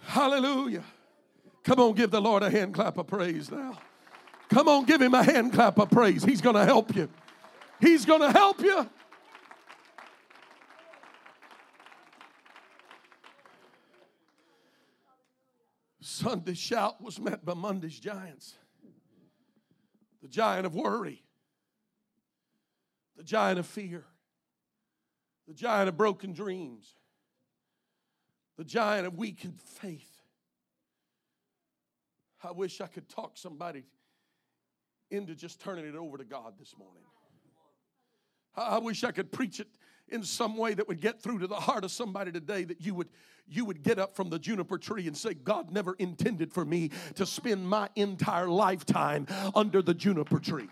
Hallelujah. 0.02 0.84
Come 1.64 1.80
on, 1.80 1.94
give 1.94 2.12
the 2.12 2.20
Lord 2.20 2.44
a 2.44 2.50
hand 2.50 2.74
clap 2.74 2.98
of 2.98 3.08
praise 3.08 3.50
now. 3.50 3.78
Come 4.50 4.68
on, 4.68 4.84
give 4.84 5.02
him 5.02 5.14
a 5.14 5.24
hand 5.24 5.54
clap 5.54 5.78
of 5.80 5.90
praise. 5.90 6.26
He's 6.26 6.42
going 6.42 6.56
to 6.56 6.66
help 6.66 6.94
you. 6.94 7.08
He's 7.80 8.06
going 8.06 8.22
to 8.22 8.32
help 8.32 8.60
you. 8.62 8.90
Sunday's 16.08 16.58
shout 16.58 17.02
was 17.02 17.20
met 17.20 17.44
by 17.44 17.54
Monday's 17.54 18.00
giants. 18.00 18.56
The 20.22 20.30
giant 20.30 20.66
of 20.66 20.74
worry, 20.74 21.22
the 23.18 23.24
giant 23.24 23.60
of 23.60 23.66
fear, 23.66 24.06
the 25.50 25.54
giant 25.54 25.90
of 25.90 25.98
broken 25.98 26.32
dreams, 26.32 26.96
the 28.56 28.64
giant 28.64 29.06
of 29.06 29.18
weakened 29.18 29.60
faith. 29.60 30.22
I 32.42 32.52
wish 32.52 32.80
I 32.80 32.88
could 32.88 33.10
talk 33.10 33.38
somebody 33.38 33.84
into 35.12 35.36
just 35.36 35.60
turning 35.60 35.86
it 35.86 35.96
over 35.96 36.18
to 36.18 36.26
God 36.26 36.54
this 36.58 36.74
morning. 36.78 37.04
I 38.56 38.78
wish 38.78 39.04
I 39.04 39.12
could 39.12 39.30
preach 39.32 39.60
it 39.60 39.68
in 40.10 40.24
some 40.24 40.58
way 40.58 40.74
that 40.74 40.88
would 40.88 41.02
get 41.02 41.22
through 41.22 41.40
to 41.40 41.48
the 41.48 41.56
heart 41.56 41.84
of 41.84 41.92
somebody 41.92 42.32
today 42.32 42.64
that 42.64 42.82
you 42.82 42.94
would 42.94 43.10
you 43.50 43.64
would 43.64 43.82
get 43.82 43.98
up 43.98 44.16
from 44.16 44.30
the 44.30 44.38
juniper 44.38 44.78
tree 44.78 45.08
and 45.08 45.16
say 45.16 45.34
god 45.34 45.72
never 45.72 45.94
intended 45.94 46.52
for 46.52 46.66
me 46.66 46.90
to 47.16 47.26
spend 47.26 47.68
my 47.68 47.90
entire 47.96 48.50
lifetime 48.50 49.26
under 49.56 49.82
the 49.82 49.94
juniper 49.94 50.40
tree 50.40 50.68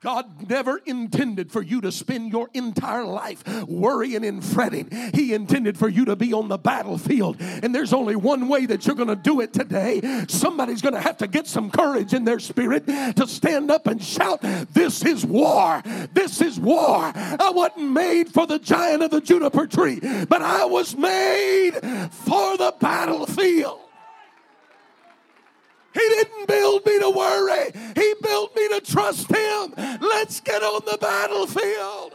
God 0.00 0.48
never 0.48 0.78
intended 0.86 1.50
for 1.50 1.60
you 1.60 1.80
to 1.80 1.90
spend 1.90 2.30
your 2.30 2.48
entire 2.54 3.04
life 3.04 3.46
worrying 3.64 4.24
and 4.24 4.44
fretting. 4.44 4.88
He 5.12 5.34
intended 5.34 5.76
for 5.76 5.88
you 5.88 6.04
to 6.04 6.14
be 6.14 6.32
on 6.32 6.48
the 6.48 6.58
battlefield. 6.58 7.36
And 7.40 7.74
there's 7.74 7.92
only 7.92 8.14
one 8.14 8.48
way 8.48 8.66
that 8.66 8.86
you're 8.86 8.94
going 8.94 9.08
to 9.08 9.16
do 9.16 9.40
it 9.40 9.52
today. 9.52 10.00
Somebody's 10.28 10.82
going 10.82 10.94
to 10.94 11.00
have 11.00 11.16
to 11.18 11.26
get 11.26 11.46
some 11.48 11.70
courage 11.70 12.14
in 12.14 12.24
their 12.24 12.38
spirit 12.38 12.86
to 12.86 13.26
stand 13.26 13.70
up 13.70 13.86
and 13.86 14.02
shout, 14.02 14.40
This 14.72 15.04
is 15.04 15.26
war. 15.26 15.82
This 16.12 16.40
is 16.40 16.60
war. 16.60 17.12
I 17.14 17.50
wasn't 17.52 17.90
made 17.90 18.28
for 18.28 18.46
the 18.46 18.58
giant 18.58 19.02
of 19.02 19.10
the 19.10 19.20
juniper 19.20 19.66
tree, 19.66 19.98
but 20.28 20.42
I 20.42 20.64
was 20.64 20.96
made 20.96 21.72
for 22.10 22.56
the 22.56 22.74
battlefield. 22.80 23.87
He 25.98 26.08
didn't 26.08 26.46
build 26.46 26.86
me 26.86 26.98
to 27.00 27.10
worry, 27.10 27.72
He 27.94 28.14
built 28.22 28.54
me 28.54 28.68
to 28.68 28.80
trust 28.80 29.28
Him. 29.28 29.74
Let's 30.00 30.40
get 30.40 30.62
on 30.62 30.82
the 30.86 30.98
battlefield. 30.98 32.14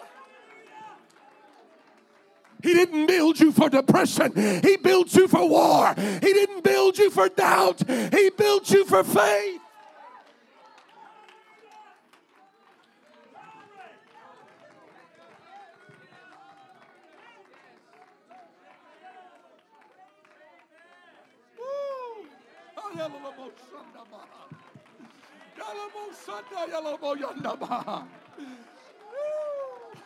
He 2.62 2.74
didn't 2.74 3.08
build 3.08 3.42
you 3.42 3.52
for 3.52 3.70
depression. 3.70 4.32
He 4.64 4.78
built 4.78 5.14
you 5.14 5.28
for 5.28 5.48
war. 5.48 5.94
He 5.98 6.32
didn't 6.32 6.64
build 6.64 6.98
you 6.98 7.10
for 7.10 7.28
doubt. 7.28 7.82
He 7.88 8.30
built 8.30 8.72
you 8.72 8.86
for 8.86 9.04
faith. 9.04 9.60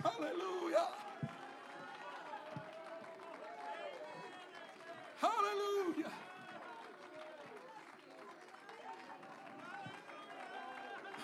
Hallelujah. 0.03 0.87
Hallelujah. 5.19 6.11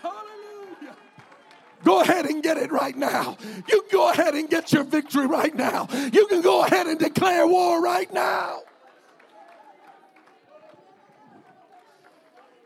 Hallelujah. 0.02 0.95
Go 1.84 2.02
ahead 2.02 2.26
and 2.26 2.41
get 2.43 2.58
it 2.58 2.71
right 2.71 2.95
now. 2.95 3.38
You 3.69 3.86
go 3.91 4.10
ahead 4.12 4.36
and 4.36 4.49
get 4.49 4.73
your 4.73 4.84
victory 4.84 5.28
right 5.28 5.56
now. 5.56 5.88
You 6.12 6.28
can 6.28 6.41
go 6.41 6.63
ahead 6.63 6.88
and 6.88 6.99
declare 6.99 7.47
war 7.47 7.82
right 7.82 8.12
now. 8.13 8.62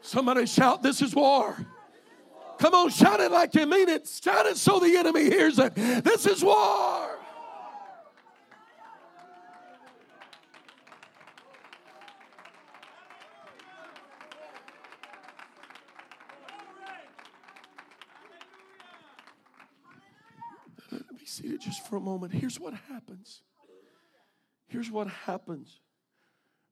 Somebody 0.07 0.45
shout, 0.45 0.81
This 0.81 1.01
is 1.01 1.13
war. 1.13 1.57
Come 2.59 2.73
on, 2.73 2.89
shout 2.89 3.19
it 3.19 3.29
like 3.29 3.53
you 3.53 3.65
mean 3.65 3.89
it. 3.89 4.07
Shout 4.07 4.45
it 4.45 4.55
so 4.55 4.79
the 4.79 4.95
enemy 4.95 5.25
hears 5.25 5.59
it. 5.59 5.75
This 5.75 6.25
is 6.25 6.41
war. 6.41 7.19
Let 20.89 21.11
me 21.11 21.25
see 21.25 21.47
it 21.49 21.59
just 21.59 21.85
for 21.85 21.97
a 21.97 21.99
moment. 21.99 22.31
Here's 22.31 22.57
what 22.61 22.73
happens. 22.89 23.41
Here's 24.67 24.89
what 24.89 25.07
happens 25.07 25.81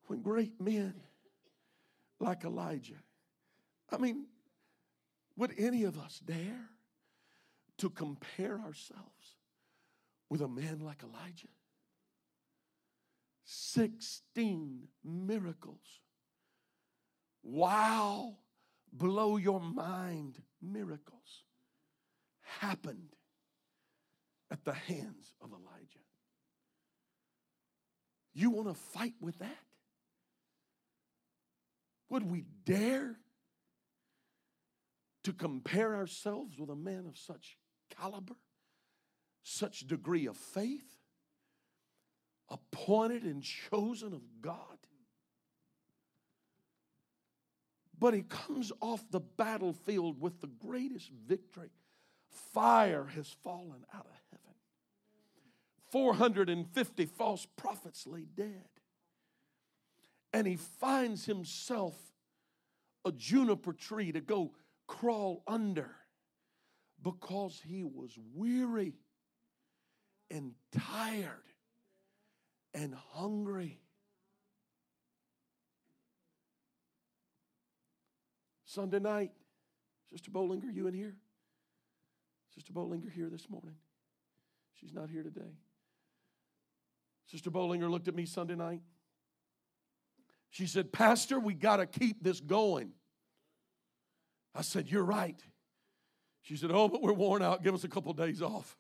when 0.07 0.21
great 0.21 0.53
men 0.61 0.93
like 2.21 2.45
Elijah. 2.45 2.95
I 3.91 3.97
mean, 3.97 4.25
would 5.37 5.53
any 5.57 5.83
of 5.83 5.97
us 5.97 6.19
dare 6.25 6.69
to 7.77 7.89
compare 7.89 8.59
ourselves 8.59 9.37
with 10.29 10.41
a 10.41 10.47
man 10.47 10.79
like 10.79 11.03
Elijah? 11.03 11.47
16 13.43 14.87
miracles. 15.03 16.01
Wow, 17.43 18.37
blow 18.91 19.37
your 19.37 19.59
mind 19.59 20.41
miracles 20.61 21.43
happened 22.41 23.15
at 24.49 24.63
the 24.65 24.73
hands 24.73 25.33
of 25.41 25.51
Elijah. 25.51 25.99
You 28.33 28.49
want 28.49 28.67
to 28.67 28.73
fight 28.73 29.13
with 29.21 29.37
that? 29.39 29.57
Would 32.09 32.29
we 32.29 32.45
dare 32.65 33.15
to 35.25 35.33
compare 35.33 35.95
ourselves 35.95 36.59
with 36.59 36.69
a 36.69 36.75
man 36.75 37.05
of 37.07 37.17
such 37.17 37.57
caliber, 37.89 38.35
such 39.41 39.87
degree 39.87 40.27
of 40.27 40.37
faith, 40.37 40.85
appointed 42.49 43.23
and 43.23 43.41
chosen 43.41 44.13
of 44.13 44.21
God? 44.39 44.77
But 47.97 48.13
he 48.13 48.21
comes 48.21 48.71
off 48.81 49.03
the 49.09 49.19
battlefield 49.19 50.21
with 50.21 50.41
the 50.41 50.47
greatest 50.47 51.09
victory. 51.27 51.71
Fire 52.53 53.05
has 53.15 53.35
fallen 53.43 53.83
out 53.93 54.05
of 54.05 54.19
heaven. 54.31 54.55
450 55.89 57.05
false 57.05 57.47
prophets 57.55 58.05
lay 58.05 58.25
dead. 58.25 58.67
And 60.33 60.45
he 60.45 60.57
finds 60.57 61.25
himself 61.25 61.95
a 63.05 63.11
juniper 63.11 63.73
tree 63.73 64.11
to 64.11 64.21
go 64.21 64.51
crawl 64.87 65.43
under 65.47 65.95
because 67.01 67.61
he 67.65 67.83
was 67.83 68.17
weary 68.33 68.93
and 70.31 70.53
tired 70.71 71.43
and 72.73 72.93
hungry. 73.13 73.79
Sunday 78.65 78.99
night, 78.99 79.31
Sister 80.09 80.31
Bollinger, 80.31 80.73
you 80.73 80.87
in 80.87 80.93
here? 80.93 81.15
Sister 82.53 82.73
Bollinger 82.73 83.11
here 83.11 83.29
this 83.29 83.49
morning. 83.49 83.75
She's 84.73 84.93
not 84.93 85.09
here 85.09 85.23
today. 85.23 85.53
Sister 87.27 87.49
Bollinger 87.49 87.89
looked 87.89 88.07
at 88.07 88.15
me 88.15 88.25
Sunday 88.25 88.55
night. 88.55 88.81
She 90.49 90.67
said, 90.67 90.91
Pastor, 90.91 91.39
we 91.39 91.53
got 91.53 91.77
to 91.77 91.85
keep 91.85 92.23
this 92.23 92.39
going. 92.39 92.91
I 94.55 94.61
said, 94.61 94.89
You're 94.89 95.03
right. 95.03 95.39
She 96.41 96.55
said, 96.55 96.71
Oh, 96.73 96.87
but 96.87 97.01
we're 97.01 97.13
worn 97.13 97.41
out. 97.41 97.63
Give 97.63 97.75
us 97.75 97.83
a 97.83 97.89
couple 97.89 98.11
of 98.11 98.17
days 98.17 98.41
off. 98.41 98.77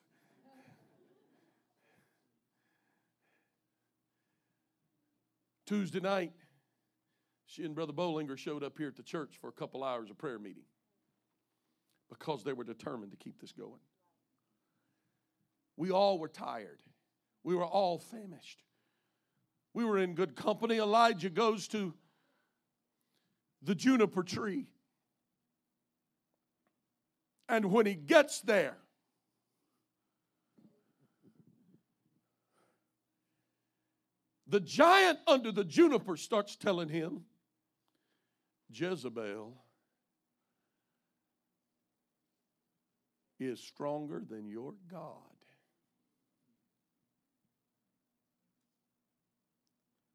Tuesday 5.65 5.99
night, 5.99 6.31
she 7.47 7.63
and 7.65 7.73
Brother 7.73 7.93
Bollinger 7.93 8.37
showed 8.37 8.63
up 8.63 8.77
here 8.77 8.87
at 8.87 8.95
the 8.95 9.03
church 9.03 9.37
for 9.41 9.47
a 9.47 9.51
couple 9.51 9.83
hours 9.83 10.11
of 10.11 10.17
prayer 10.17 10.37
meeting 10.37 10.65
because 12.07 12.43
they 12.43 12.53
were 12.53 12.63
determined 12.63 13.11
to 13.11 13.17
keep 13.17 13.41
this 13.41 13.51
going. 13.51 13.79
We 15.75 15.89
all 15.91 16.19
were 16.19 16.27
tired. 16.27 16.79
We 17.43 17.55
were 17.55 17.65
all 17.65 17.97
famished. 17.97 18.63
We 19.73 19.83
were 19.83 19.97
in 19.97 20.13
good 20.13 20.35
company. 20.35 20.77
Elijah 20.77 21.29
goes 21.29 21.67
to 21.69 21.93
the 23.61 23.75
juniper 23.75 24.23
tree. 24.23 24.67
And 27.47 27.71
when 27.71 27.85
he 27.85 27.93
gets 27.93 28.41
there, 28.41 28.77
the 34.47 34.59
giant 34.59 35.19
under 35.27 35.51
the 35.51 35.63
juniper 35.63 36.17
starts 36.17 36.55
telling 36.55 36.89
him, 36.89 37.21
Jezebel 38.71 39.53
is 43.39 43.59
stronger 43.59 44.23
than 44.27 44.47
your 44.47 44.73
God. 44.89 45.11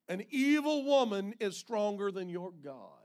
An 0.09 0.25
evil 0.31 0.85
woman 0.85 1.35
is 1.39 1.57
stronger 1.57 2.11
than 2.11 2.29
your 2.29 2.51
God. 2.51 3.00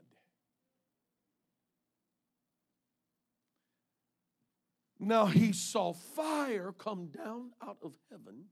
Now 5.06 5.28
he 5.28 5.54
saw 5.54 5.94
fire 5.94 6.72
come 6.72 7.10
down 7.10 7.52
out 7.62 7.78
of 7.84 7.94
heaven. 8.10 8.46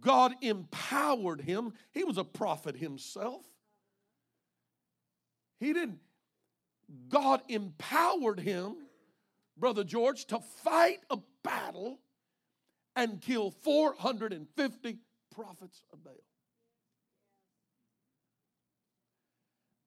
God 0.00 0.34
empowered 0.40 1.42
him. 1.42 1.74
He 1.92 2.02
was 2.02 2.18
a 2.18 2.24
prophet 2.24 2.74
himself. 2.76 3.44
He 5.60 5.72
didn't, 5.72 6.00
God 7.08 7.40
empowered 7.48 8.40
him, 8.40 8.74
Brother 9.56 9.84
George, 9.84 10.24
to 10.26 10.40
fight 10.40 10.98
a 11.08 11.18
battle 11.44 12.00
and 12.96 13.20
kill 13.20 13.52
450 13.52 14.98
prophets 15.32 15.84
of 15.92 16.02
Baal. 16.02 16.14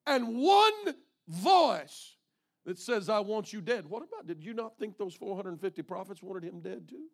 And 0.08 0.38
one 0.38 0.96
voice 1.28 2.16
that 2.66 2.78
says, 2.78 3.10
I 3.10 3.20
want 3.20 3.52
you 3.52 3.62
dead. 3.62 3.86
What 3.88 4.04
about, 4.04 4.28
did 4.28 4.44
you 4.44 4.54
not 4.54 4.78
think 4.78 4.98
those 4.98 5.16
450 5.16 5.82
prophets 5.82 6.22
wanted 6.22 6.44
him 6.44 6.60
dead 6.60 6.88
too? 6.88 7.08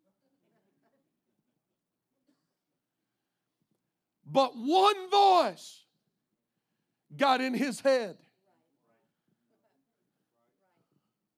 But 4.30 4.52
one 4.56 5.10
voice 5.10 5.84
got 7.16 7.40
in 7.40 7.54
his 7.54 7.80
head. 7.80 8.18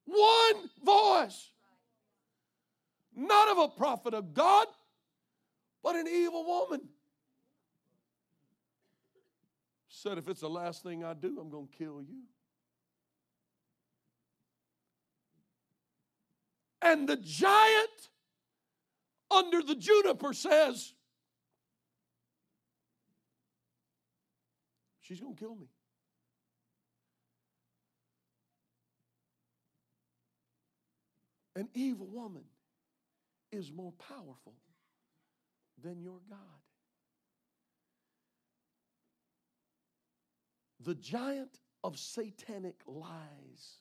One 0.06 0.70
voice. 0.84 1.52
Not 3.16 3.50
of 3.50 3.58
a 3.60 3.68
prophet 3.68 4.14
of 4.16 4.34
God, 4.34 4.68
but 5.84 5.96
an 5.96 6.08
evil 6.08 6.46
woman. 6.46 6.82
Said, 9.88 10.18
if 10.18 10.28
it's 10.28 10.42
the 10.42 10.50
last 10.50 10.82
thing 10.82 11.04
I 11.04 11.14
do, 11.14 11.38
I'm 11.40 11.50
going 11.50 11.68
to 11.68 11.78
kill 11.78 12.02
you. 12.02 12.24
And 16.82 17.08
the 17.08 17.18
giant 17.18 18.10
under 19.30 19.62
the 19.62 19.76
juniper 19.76 20.34
says, 20.34 20.94
She's 25.02 25.20
going 25.20 25.36
to 25.36 25.40
kill 25.40 25.56
me. 25.56 25.68
An 31.56 31.68
evil 31.74 32.06
woman 32.06 32.44
is 33.52 33.72
more 33.72 33.92
powerful 33.94 34.54
than 35.82 36.00
your 36.00 36.20
God. 36.30 36.38
The 40.80 40.96
giant 40.96 41.60
of 41.84 41.98
satanic 41.98 42.76
lies 42.86 43.80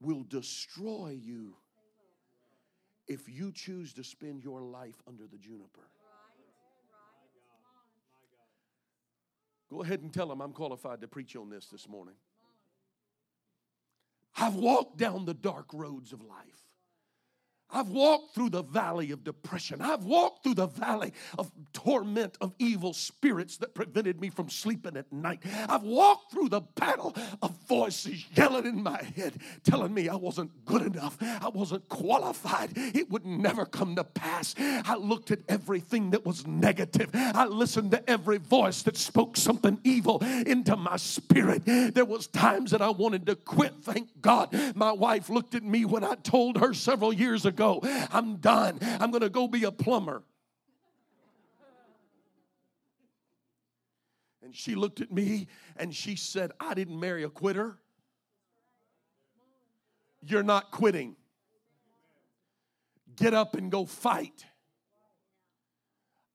will 0.00 0.24
destroy 0.28 1.18
you 1.20 1.56
if 3.06 3.28
you 3.28 3.52
choose 3.52 3.92
to 3.94 4.04
spend 4.04 4.42
your 4.42 4.62
life 4.62 5.02
under 5.06 5.26
the 5.26 5.36
juniper. 5.36 5.88
Go 9.68 9.82
ahead 9.82 10.00
and 10.00 10.12
tell 10.12 10.26
them 10.26 10.40
I'm 10.40 10.52
qualified 10.52 11.00
to 11.00 11.08
preach 11.08 11.36
on 11.36 11.48
this 11.48 11.66
this 11.66 11.88
morning. 11.88 12.14
I've 14.36 14.56
walked 14.56 14.96
down 14.96 15.26
the 15.26 15.34
dark 15.34 15.66
roads 15.72 16.12
of 16.12 16.22
life. 16.22 16.69
I've 17.72 17.88
walked 17.88 18.34
through 18.34 18.50
the 18.50 18.62
valley 18.62 19.10
of 19.12 19.24
depression. 19.24 19.80
I've 19.80 20.04
walked 20.04 20.42
through 20.42 20.54
the 20.54 20.66
valley 20.66 21.12
of 21.38 21.50
torment 21.72 22.36
of 22.40 22.52
evil 22.58 22.92
spirits 22.92 23.56
that 23.58 23.74
prevented 23.74 24.20
me 24.20 24.30
from 24.30 24.48
sleeping 24.48 24.96
at 24.96 25.12
night. 25.12 25.40
I've 25.68 25.82
walked 25.82 26.32
through 26.32 26.48
the 26.48 26.60
battle 26.60 27.14
of 27.42 27.56
voices 27.68 28.24
yelling 28.34 28.66
in 28.66 28.82
my 28.82 29.02
head, 29.16 29.40
telling 29.62 29.94
me 29.94 30.08
I 30.08 30.16
wasn't 30.16 30.64
good 30.64 30.82
enough, 30.82 31.16
I 31.20 31.48
wasn't 31.48 31.88
qualified, 31.88 32.72
it 32.74 33.10
would 33.10 33.24
never 33.24 33.64
come 33.64 33.94
to 33.96 34.04
pass. 34.04 34.54
I 34.58 34.96
looked 34.96 35.30
at 35.30 35.40
everything 35.48 36.10
that 36.10 36.26
was 36.26 36.46
negative, 36.46 37.10
I 37.14 37.46
listened 37.46 37.92
to 37.92 38.10
every 38.10 38.38
voice 38.38 38.82
that 38.82 38.96
spoke 38.96 39.36
something 39.36 39.78
evil 39.84 40.18
into 40.46 40.76
my 40.76 40.96
spirit. 40.96 41.62
There 41.64 42.04
was 42.04 42.26
times 42.26 42.72
that 42.72 42.82
I 42.82 42.90
wanted 42.90 43.26
to 43.26 43.36
quit. 43.36 43.74
Thank 43.82 44.20
God 44.20 44.54
my 44.74 44.92
wife 44.92 45.30
looked 45.30 45.54
at 45.54 45.62
me 45.62 45.84
when 45.84 46.04
I 46.04 46.14
told 46.16 46.58
her 46.58 46.74
several 46.74 47.12
years 47.12 47.46
ago 47.46 47.59
go. 47.60 47.80
I'm 48.10 48.36
done. 48.36 48.78
I'm 48.80 49.10
going 49.10 49.20
to 49.20 49.28
go 49.28 49.46
be 49.46 49.64
a 49.64 49.70
plumber. 49.70 50.22
And 54.42 54.56
she 54.56 54.74
looked 54.74 55.00
at 55.00 55.12
me 55.12 55.46
and 55.76 55.94
she 55.94 56.16
said, 56.16 56.52
I 56.58 56.74
didn't 56.74 56.98
marry 56.98 57.22
a 57.22 57.28
quitter. 57.28 57.76
You're 60.22 60.42
not 60.42 60.70
quitting. 60.70 61.16
Get 63.14 63.34
up 63.34 63.54
and 63.54 63.70
go 63.70 63.84
fight. 63.84 64.46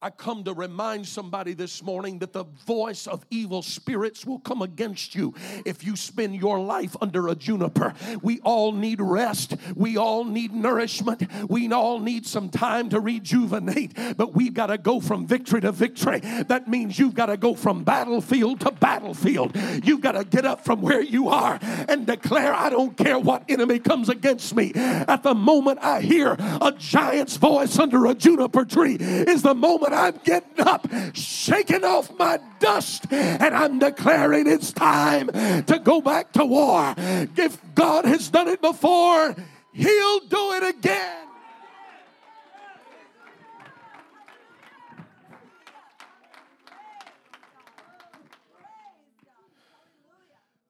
I 0.02 0.10
come 0.10 0.44
to 0.44 0.54
remind 0.54 1.08
somebody 1.08 1.54
this 1.54 1.82
morning 1.82 2.20
that 2.20 2.34
the 2.34 2.44
voice 2.68 3.08
of 3.08 3.26
evil 3.32 3.62
spirits 3.62 4.26
will 4.26 4.40
come 4.40 4.62
against 4.62 5.16
you 5.16 5.34
if 5.66 5.86
you 5.86 5.96
spend 5.96 6.36
your 6.36 6.60
life 6.60 6.98
under 7.02 7.30
a 7.30 7.34
juniper. 7.34 7.94
We 8.22 8.40
all 8.42 8.74
need 8.74 9.00
rest. 9.00 9.56
We 9.74 9.98
all 9.98 10.26
need 10.26 10.54
nourishment. 10.54 11.24
We 11.50 11.72
all 11.72 12.00
need 12.00 12.26
some 12.26 12.50
time 12.50 12.90
to 12.90 13.00
rejuvenate, 13.00 13.98
but 14.18 14.36
we've 14.36 14.54
got 14.54 14.68
to 14.68 14.78
go 14.78 15.00
from 15.00 15.26
victory 15.26 15.62
to 15.62 15.72
victory. 15.72 16.20
That 16.20 16.68
means 16.68 17.00
you've 17.00 17.16
got 17.16 17.28
to 17.28 17.38
go 17.38 17.56
from 17.56 17.86
battlefield 17.86 18.60
to 18.60 18.72
battlefield. 18.72 19.56
You've 19.82 20.02
got 20.02 20.12
to 20.12 20.26
get 20.26 20.46
up 20.46 20.66
from 20.66 20.82
where 20.82 21.02
you 21.02 21.30
are 21.30 21.58
and 21.88 22.06
declare, 22.06 22.54
I 22.54 22.70
don't 22.70 22.98
care 22.98 23.18
what 23.18 23.44
enemy 23.50 23.80
comes 23.80 24.10
against 24.10 24.54
me. 24.56 24.74
At 24.76 25.24
the 25.24 25.34
moment 25.34 25.80
I 25.82 26.02
hear 26.02 26.36
a 26.38 26.74
giant's 26.78 27.38
voice 27.38 27.80
under 27.80 28.06
a 28.06 28.14
juniper 28.14 28.66
tree, 28.66 28.98
is 29.00 29.42
the 29.42 29.56
moment 29.56 29.85
I'm 29.94 30.20
getting 30.24 30.66
up, 30.66 30.88
shaking 31.14 31.84
off 31.84 32.18
my 32.18 32.40
dust, 32.60 33.12
and 33.12 33.56
I'm 33.56 33.80
declaring 33.80 34.48
it's 34.48 34.72
time 34.72 35.28
to 35.28 35.80
go 35.84 36.02
back 36.02 36.32
to 36.34 36.46
war. 36.46 36.94
If 36.98 37.60
God 37.76 38.06
has 38.06 38.30
done 38.30 38.48
it 38.48 38.62
before, 38.62 39.36
He'll 39.74 40.20
do 40.22 40.54
it 40.54 40.76
again. 40.78 41.26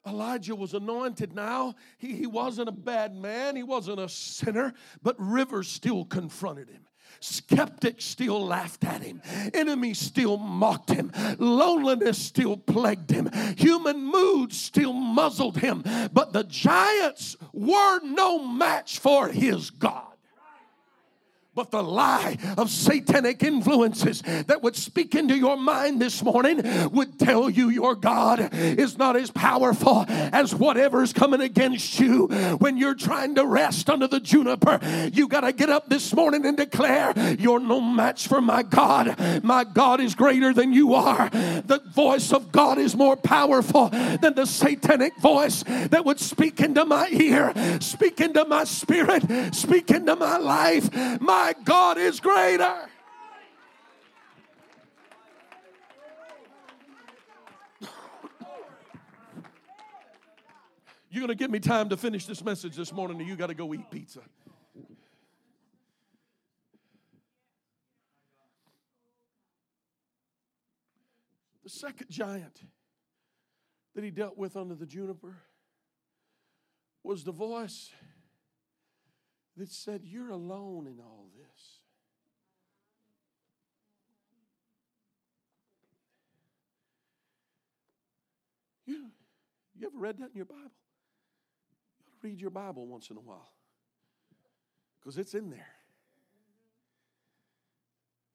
Elijah 0.08 0.56
was 0.56 0.74
anointed 0.74 1.34
now. 1.34 1.76
He, 1.98 2.16
he 2.16 2.28
wasn't 2.28 2.70
a 2.70 2.72
bad 2.72 3.16
man, 3.16 3.56
he 3.56 3.64
wasn't 3.64 4.00
a 4.00 4.10
sinner, 4.10 4.74
but 5.02 5.16
rivers 5.20 5.68
still 5.68 6.06
confronted 6.06 6.70
him. 6.70 6.85
Skeptics 7.26 8.06
still 8.06 8.46
laughed 8.46 8.84
at 8.84 9.02
him. 9.02 9.22
Enemies 9.54 10.00
still 10.00 10.38
mocked 10.38 10.92
him. 10.92 11.12
Loneliness 11.40 12.18
still 12.18 12.56
plagued 12.56 13.10
him. 13.10 13.32
Human 13.58 14.04
moods 14.06 14.58
still 14.58 14.94
muzzled 14.94 15.58
him. 15.58 15.84
But 16.14 16.34
the 16.34 16.44
giants 16.44 17.36
were 17.52 18.00
no 18.04 18.46
match 18.46 19.00
for 19.00 19.30
his 19.30 19.72
God. 19.72 20.15
But 21.56 21.72
the 21.72 21.82
lie 21.82 22.38
of 22.58 22.70
satanic 22.70 23.42
influences 23.42 24.22
that 24.22 24.62
would 24.62 24.76
speak 24.76 25.16
into 25.16 25.38
your 25.38 25.56
mind 25.56 26.02
this 26.02 26.22
morning 26.22 26.62
would 26.92 27.18
tell 27.18 27.50
you 27.50 27.70
your 27.70 27.96
God 27.96 28.54
is 28.54 28.98
not 28.98 29.16
as 29.16 29.32
powerful 29.32 30.04
as 30.10 30.54
whatever's 30.54 31.14
coming 31.14 31.40
against 31.40 31.98
you 31.98 32.28
when 32.60 32.78
you're 32.78 32.94
trying 32.94 33.36
to 33.36 33.46
rest 33.46 33.90
under 33.90 34.06
the 34.06 34.20
juniper. 34.20 34.82
You 35.14 35.30
got 35.30 35.42
to 35.42 35.54
get 35.54 35.70
up 35.70 35.88
this 35.88 36.14
morning 36.14 36.46
and 36.46 36.58
declare, 36.58 37.14
You're 37.40 37.62
no 37.62 37.80
match 37.80 38.28
for 38.28 38.42
my 38.42 38.62
God. 38.62 39.16
My 39.42 39.64
God 39.64 40.02
is 40.02 40.14
greater 40.14 40.54
than 40.54 40.74
you 40.74 40.94
are. 40.94 41.30
The 41.30 41.82
voice 41.94 42.34
of 42.34 42.52
God 42.52 42.80
is 42.80 42.98
more 42.98 43.16
powerful 43.16 43.88
than 43.88 44.36
the 44.36 44.46
satanic 44.46 45.16
voice 45.20 45.64
that 45.64 46.04
would 46.04 46.20
speak 46.20 46.60
into 46.60 46.84
my 46.84 47.08
ear, 47.12 47.54
speak 47.80 48.20
into 48.20 48.44
my 48.44 48.66
spirit, 48.66 49.56
speak 49.56 49.90
into 49.92 50.18
my 50.18 50.36
life. 50.36 50.94
My 51.22 51.45
my 51.46 51.54
God 51.64 52.00
is 52.00 52.20
greater. 52.20 52.76
You're 61.12 61.22
going 61.22 61.28
to 61.28 61.36
give 61.36 61.52
me 61.52 61.60
time 61.60 61.90
to 61.90 61.98
finish 61.98 62.26
this 62.26 62.44
message 62.44 62.76
this 62.76 62.92
morning, 62.92 63.22
or 63.22 63.26
you 63.26 63.36
got 63.36 63.46
to 63.48 63.54
go 63.54 63.72
eat 63.76 63.92
pizza. 63.92 64.22
The 71.64 71.70
second 71.70 72.10
giant 72.10 72.60
that 73.94 74.04
he 74.04 74.10
dealt 74.10 74.36
with 74.36 74.58
under 74.58 74.74
the 74.74 74.88
juniper 74.88 75.38
was 77.04 77.24
the 77.24 77.32
voice 77.32 77.92
that 79.58 79.72
said, 79.72 80.02
You're 80.04 80.30
alone 80.30 80.88
in 80.88 81.00
all 81.00 81.30
this. 81.38 81.80
You, 88.86 89.08
you 89.76 89.88
ever 89.88 89.98
read 89.98 90.20
that 90.20 90.30
in 90.30 90.36
your 90.36 90.46
Bible? 90.46 90.72
You 92.06 92.14
read 92.22 92.42
your 92.42 92.52
Bible 92.52 92.86
once 92.86 93.10
in 93.10 93.18
a 93.18 93.22
while 93.22 93.52
because 95.00 95.18
it's 95.18 95.34
in 95.34 95.50
there. 95.50 95.74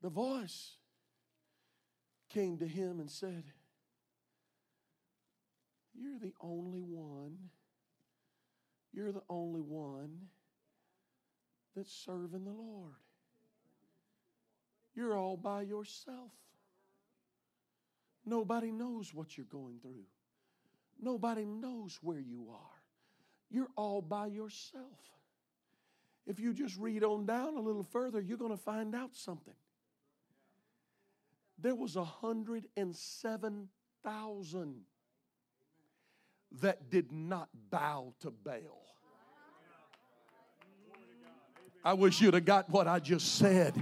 The 0.03 0.09
voice 0.09 0.77
came 2.31 2.57
to 2.59 2.67
him 2.67 3.01
and 3.01 3.11
said, 3.11 3.45
You're 5.95 6.19
the 6.19 6.33
only 6.41 6.83
one. 6.83 7.51
You're 8.93 9.13
the 9.13 9.23
only 9.29 9.61
one 9.61 10.29
that's 11.77 11.93
serving 11.93 12.45
the 12.45 12.51
Lord. 12.51 12.95
You're 14.95 15.17
all 15.17 15.37
by 15.37 15.63
yourself. 15.63 16.33
Nobody 18.27 18.71
knows 18.71 19.15
what 19.15 19.37
you're 19.37 19.47
going 19.47 19.79
through. 19.81 20.05
Nobody 21.01 21.47
knows 21.47 21.99
where 22.03 22.21
you 22.21 22.49
are. 22.53 22.83
You're 23.51 23.71
all 23.77 24.03
by 24.03 24.27
yourself. 24.27 24.85
If 26.27 26.39
you 26.39 26.53
just 26.53 26.77
read 26.79 27.03
on 27.03 27.25
down 27.27 27.57
a 27.57 27.61
little 27.61 27.83
further, 27.83 28.21
you're 28.21 28.37
going 28.37 28.51
to 28.51 28.63
find 28.63 28.95
out 28.95 29.17
something. 29.17 29.55
There 31.59 31.75
was 31.75 31.97
107,000 31.97 34.81
that 36.61 36.91
did 36.91 37.11
not 37.13 37.49
bow 37.71 38.13
to 38.21 38.31
Baal. 38.31 38.87
I 41.85 41.95
wish 41.95 42.21
you'd 42.21 42.35
have 42.35 42.45
got 42.45 42.69
what 42.69 42.87
I 42.87 42.99
just 42.99 43.37
said. 43.37 43.75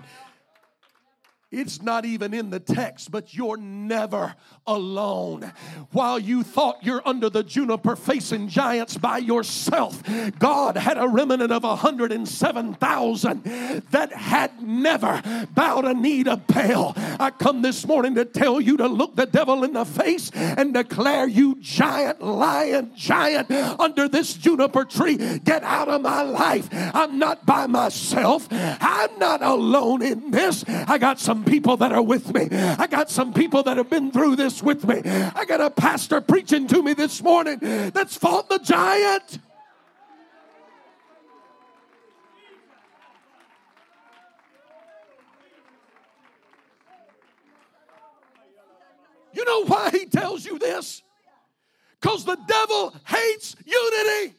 It's 1.50 1.80
not 1.80 2.04
even 2.04 2.34
in 2.34 2.50
the 2.50 2.60
text, 2.60 3.10
but 3.10 3.32
you're 3.32 3.56
never 3.56 4.34
alone. 4.66 5.50
While 5.92 6.18
you 6.18 6.42
thought 6.42 6.82
you're 6.82 7.00
under 7.06 7.30
the 7.30 7.42
juniper 7.42 7.96
facing 7.96 8.48
giants 8.48 8.98
by 8.98 9.16
yourself, 9.16 10.02
God 10.38 10.76
had 10.76 10.98
a 10.98 11.08
remnant 11.08 11.50
of 11.50 11.62
107,000 11.62 13.42
that 13.90 14.12
had 14.12 14.60
never 14.60 15.22
bowed 15.54 15.86
a 15.86 15.94
knee 15.94 16.22
to 16.24 16.36
Baal. 16.36 16.92
I 17.18 17.30
come 17.30 17.62
this 17.62 17.86
morning 17.86 18.14
to 18.16 18.26
tell 18.26 18.60
you 18.60 18.76
to 18.76 18.86
look 18.86 19.16
the 19.16 19.24
devil 19.24 19.64
in 19.64 19.72
the 19.72 19.86
face 19.86 20.30
and 20.34 20.74
declare, 20.74 21.26
You 21.26 21.54
giant, 21.62 22.20
lion, 22.20 22.92
giant 22.94 23.50
under 23.50 24.06
this 24.06 24.34
juniper 24.34 24.84
tree, 24.84 25.16
get 25.38 25.62
out 25.62 25.88
of 25.88 26.02
my 26.02 26.20
life. 26.20 26.68
I'm 26.72 27.18
not 27.18 27.46
by 27.46 27.66
myself, 27.66 28.48
I'm 28.50 29.18
not 29.18 29.40
alone 29.42 30.02
in 30.02 30.30
this. 30.30 30.62
I 30.68 30.98
got 30.98 31.18
some 31.18 31.37
some 31.38 31.44
people 31.44 31.76
that 31.76 31.92
are 31.92 32.02
with 32.02 32.34
me. 32.34 32.48
I 32.50 32.88
got 32.88 33.10
some 33.10 33.32
people 33.32 33.62
that 33.62 33.76
have 33.76 33.88
been 33.88 34.10
through 34.10 34.34
this 34.34 34.60
with 34.60 34.84
me. 34.84 35.02
I 35.04 35.44
got 35.44 35.60
a 35.60 35.70
pastor 35.70 36.20
preaching 36.20 36.66
to 36.66 36.82
me 36.82 36.94
this 36.94 37.22
morning 37.22 37.58
that's 37.60 38.16
fought 38.16 38.48
the 38.48 38.58
giant. 38.58 39.38
You 49.32 49.44
know 49.44 49.64
why 49.66 49.90
he 49.90 50.06
tells 50.06 50.44
you 50.44 50.58
this? 50.58 51.04
Because 52.00 52.24
the 52.24 52.36
devil 52.48 52.92
hates 53.06 53.54
unity. 53.64 54.34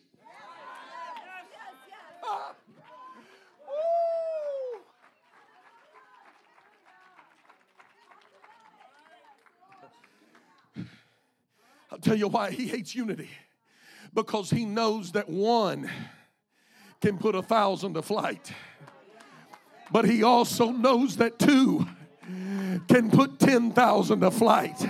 Uh, 2.21 2.53
I'll 11.88 11.88
tell 12.01 12.15
you 12.15 12.27
why 12.27 12.51
he 12.51 12.67
hates 12.67 12.95
unity. 12.95 13.29
Because 14.13 14.49
he 14.49 14.65
knows 14.65 15.11
that 15.11 15.29
one 15.29 15.89
can 17.01 17.17
put 17.17 17.35
a 17.35 17.41
thousand 17.41 17.93
to 17.93 18.01
flight. 18.01 18.51
But 19.91 20.05
he 20.05 20.23
also 20.23 20.71
knows 20.71 21.17
that 21.17 21.39
two 21.39 21.87
can 22.87 23.09
put 23.09 23.39
10,000 23.39 24.21
to 24.21 24.31
flight. 24.31 24.87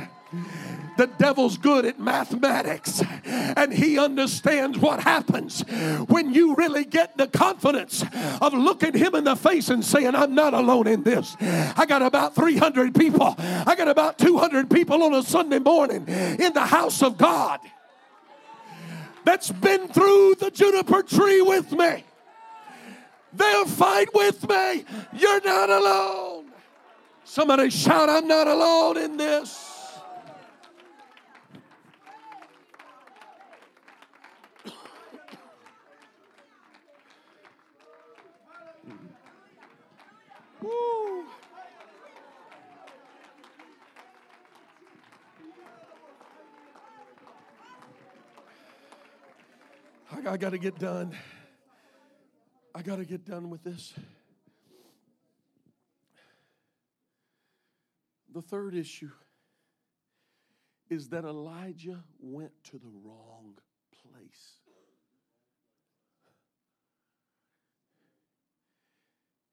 The 0.99 1.07
devil's 1.07 1.57
good 1.57 1.85
at 1.85 1.97
mathematics, 1.97 3.01
and 3.23 3.71
he 3.71 3.97
understands 3.97 4.77
what 4.77 4.99
happens 4.99 5.61
when 6.09 6.33
you 6.33 6.55
really 6.55 6.83
get 6.83 7.15
the 7.15 7.27
confidence 7.27 8.03
of 8.41 8.53
looking 8.53 8.93
him 8.93 9.15
in 9.15 9.23
the 9.23 9.37
face 9.37 9.69
and 9.69 9.81
saying, 9.85 10.13
I'm 10.13 10.35
not 10.35 10.53
alone 10.53 10.87
in 10.87 11.03
this. 11.03 11.37
I 11.39 11.85
got 11.87 12.01
about 12.01 12.35
300 12.35 12.93
people, 12.93 13.33
I 13.37 13.75
got 13.77 13.87
about 13.87 14.17
200 14.17 14.69
people 14.69 15.01
on 15.01 15.13
a 15.13 15.23
Sunday 15.23 15.59
morning 15.59 16.05
in 16.05 16.51
the 16.51 16.65
house 16.65 17.01
of 17.01 17.17
God 17.17 17.61
that's 19.23 19.51
been 19.51 19.87
through 19.87 20.35
the 20.35 20.51
juniper 20.51 21.01
tree 21.01 21.41
with 21.41 21.71
me. 21.71 22.03
They'll 23.31 23.67
fight 23.67 24.13
with 24.13 24.49
me. 24.49 24.83
You're 25.13 25.45
not 25.45 25.69
alone. 25.69 26.47
Somebody 27.23 27.69
shout, 27.69 28.09
I'm 28.09 28.27
not 28.27 28.47
alone 28.47 28.97
in 28.97 29.15
this. 29.15 29.67
Woo. 40.61 41.23
I 50.11 50.28
got 50.39 50.51
to 50.51 50.57
get 50.57 50.79
done. 50.79 51.15
I 52.73 52.81
got 52.81 52.95
to 52.95 53.05
get 53.05 53.25
done 53.25 53.49
with 53.49 53.61
this. 53.61 53.93
The 58.33 58.41
third 58.41 58.73
issue 58.73 59.11
is 60.89 61.09
that 61.09 61.25
Elijah 61.25 62.03
went 62.19 62.51
to 62.71 62.77
the 62.77 62.87
wrong 63.03 63.57
place. 64.01 64.53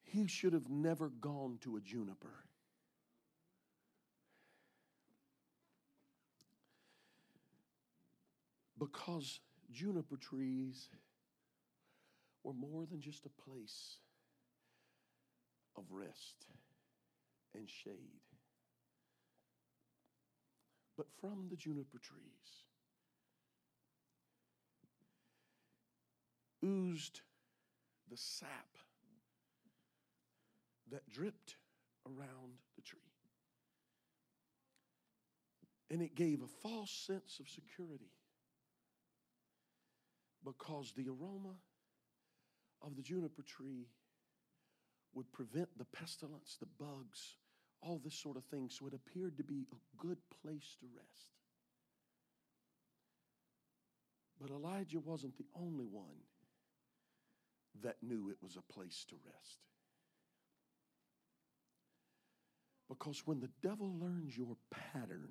He 0.05 0.28
should 0.28 0.53
have 0.53 0.68
never 0.68 1.09
gone 1.09 1.59
to 1.62 1.76
a 1.76 1.80
juniper. 1.80 2.45
Because 8.78 9.41
juniper 9.77 10.16
trees 10.16 10.89
were 12.43 12.55
more 12.55 12.87
than 12.87 13.01
just 13.01 13.27
a 13.27 13.51
place 13.51 13.99
of 15.77 15.85
rest 15.91 16.47
and 17.55 17.68
shade. 17.68 18.22
But 20.97 21.07
from 21.20 21.49
the 21.51 21.57
juniper 21.57 21.99
trees 21.99 22.64
oozed 26.64 27.20
the 28.11 28.16
sap 28.16 28.79
that 30.91 31.09
dripped 31.11 31.57
around 32.07 32.55
the 32.77 32.83
tree. 32.83 33.01
And 35.91 36.01
it 36.01 36.14
gave 36.14 36.41
a 36.43 36.68
false 36.68 36.91
sense 36.91 37.39
of 37.41 37.49
security 37.49 38.16
because 40.47 40.92
the 40.97 41.09
aroma 41.09 41.55
of 42.80 42.97
the 42.97 43.03
juniper 43.03 43.42
tree 43.42 43.88
would 45.12 45.30
prevent 45.32 45.68
the 45.76 45.84
pestilence, 45.84 46.57
the 46.61 46.68
bugs, 46.78 47.36
all 47.82 48.01
this 48.05 48.14
sort 48.14 48.36
of 48.36 48.44
thing. 48.44 48.68
So 48.70 48.86
it 48.86 48.94
appeared 48.94 49.36
to 49.38 49.44
be 49.44 49.66
a 49.72 50.03
good 50.07 50.18
place 50.42 50.76
to 50.80 50.86
rest. 50.94 51.32
But 54.40 54.51
Elijah 54.51 55.01
wasn't 55.01 55.36
the 55.36 55.47
only 55.59 55.86
one 55.86 56.22
that 57.82 57.97
knew 58.03 58.30
it 58.30 58.36
was 58.40 58.57
a 58.57 58.72
place 58.72 59.05
to 59.09 59.16
rest. 59.24 59.59
Because 62.88 63.22
when 63.24 63.40
the 63.40 63.51
devil 63.62 63.99
learns 63.99 64.36
your 64.36 64.57
pattern, 64.70 65.30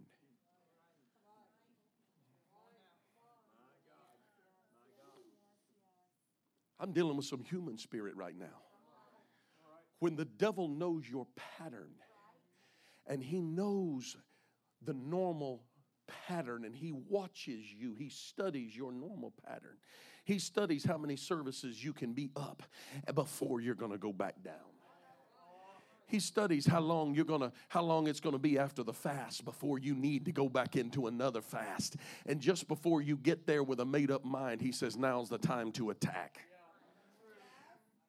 I'm 6.80 6.92
dealing 6.92 7.16
with 7.16 7.26
some 7.26 7.44
human 7.44 7.78
spirit 7.78 8.16
right 8.16 8.38
now. 8.38 8.62
When 10.00 10.16
the 10.16 10.26
devil 10.26 10.68
knows 10.68 11.10
your 11.10 11.26
pattern 11.58 11.94
and 13.08 13.24
he 13.24 13.40
knows 13.40 14.18
the 14.84 14.94
normal 14.94 15.64
pattern 16.28 16.66
and 16.66 16.76
he 16.76 16.92
watches 16.92 17.64
you, 17.74 17.96
he 17.98 18.10
studies 18.10 18.76
your 18.76 18.92
normal 18.92 19.34
pattern. 19.48 19.78
He 20.26 20.40
studies 20.40 20.84
how 20.84 20.98
many 20.98 21.16
services 21.16 21.84
you 21.84 21.94
can 21.94 22.14
be 22.14 22.30
up 22.36 22.64
before 23.14 23.62
you're 23.62 23.76
going 23.76 23.92
to 23.92 23.98
go 23.98 24.12
back 24.12 24.44
down. 24.44 24.54
He 26.08 26.20
studies 26.20 26.68
how 26.68 26.82
long 26.82 27.16
you're 27.16 27.26
gonna, 27.26 27.52
how 27.68 27.82
long 27.82 28.08
it's 28.08 28.20
gonna 28.20 28.38
be 28.38 28.60
after 28.60 28.84
the 28.84 28.94
fast 28.94 29.44
before 29.44 29.80
you 29.80 29.96
need 29.96 30.26
to 30.26 30.32
go 30.32 30.48
back 30.48 30.76
into 30.76 31.08
another 31.08 31.42
fast. 31.42 31.96
And 32.28 32.40
just 32.40 32.68
before 32.68 33.02
you 33.02 33.18
get 33.18 33.48
there 33.48 33.64
with 33.64 33.80
a 33.80 33.86
made 33.86 34.12
up 34.12 34.24
mind, 34.24 34.62
he 34.62 34.72
says, 34.72 34.96
Now's 34.96 35.30
the 35.30 35.40
time 35.40 35.72
to 35.74 35.90
attack 35.90 36.42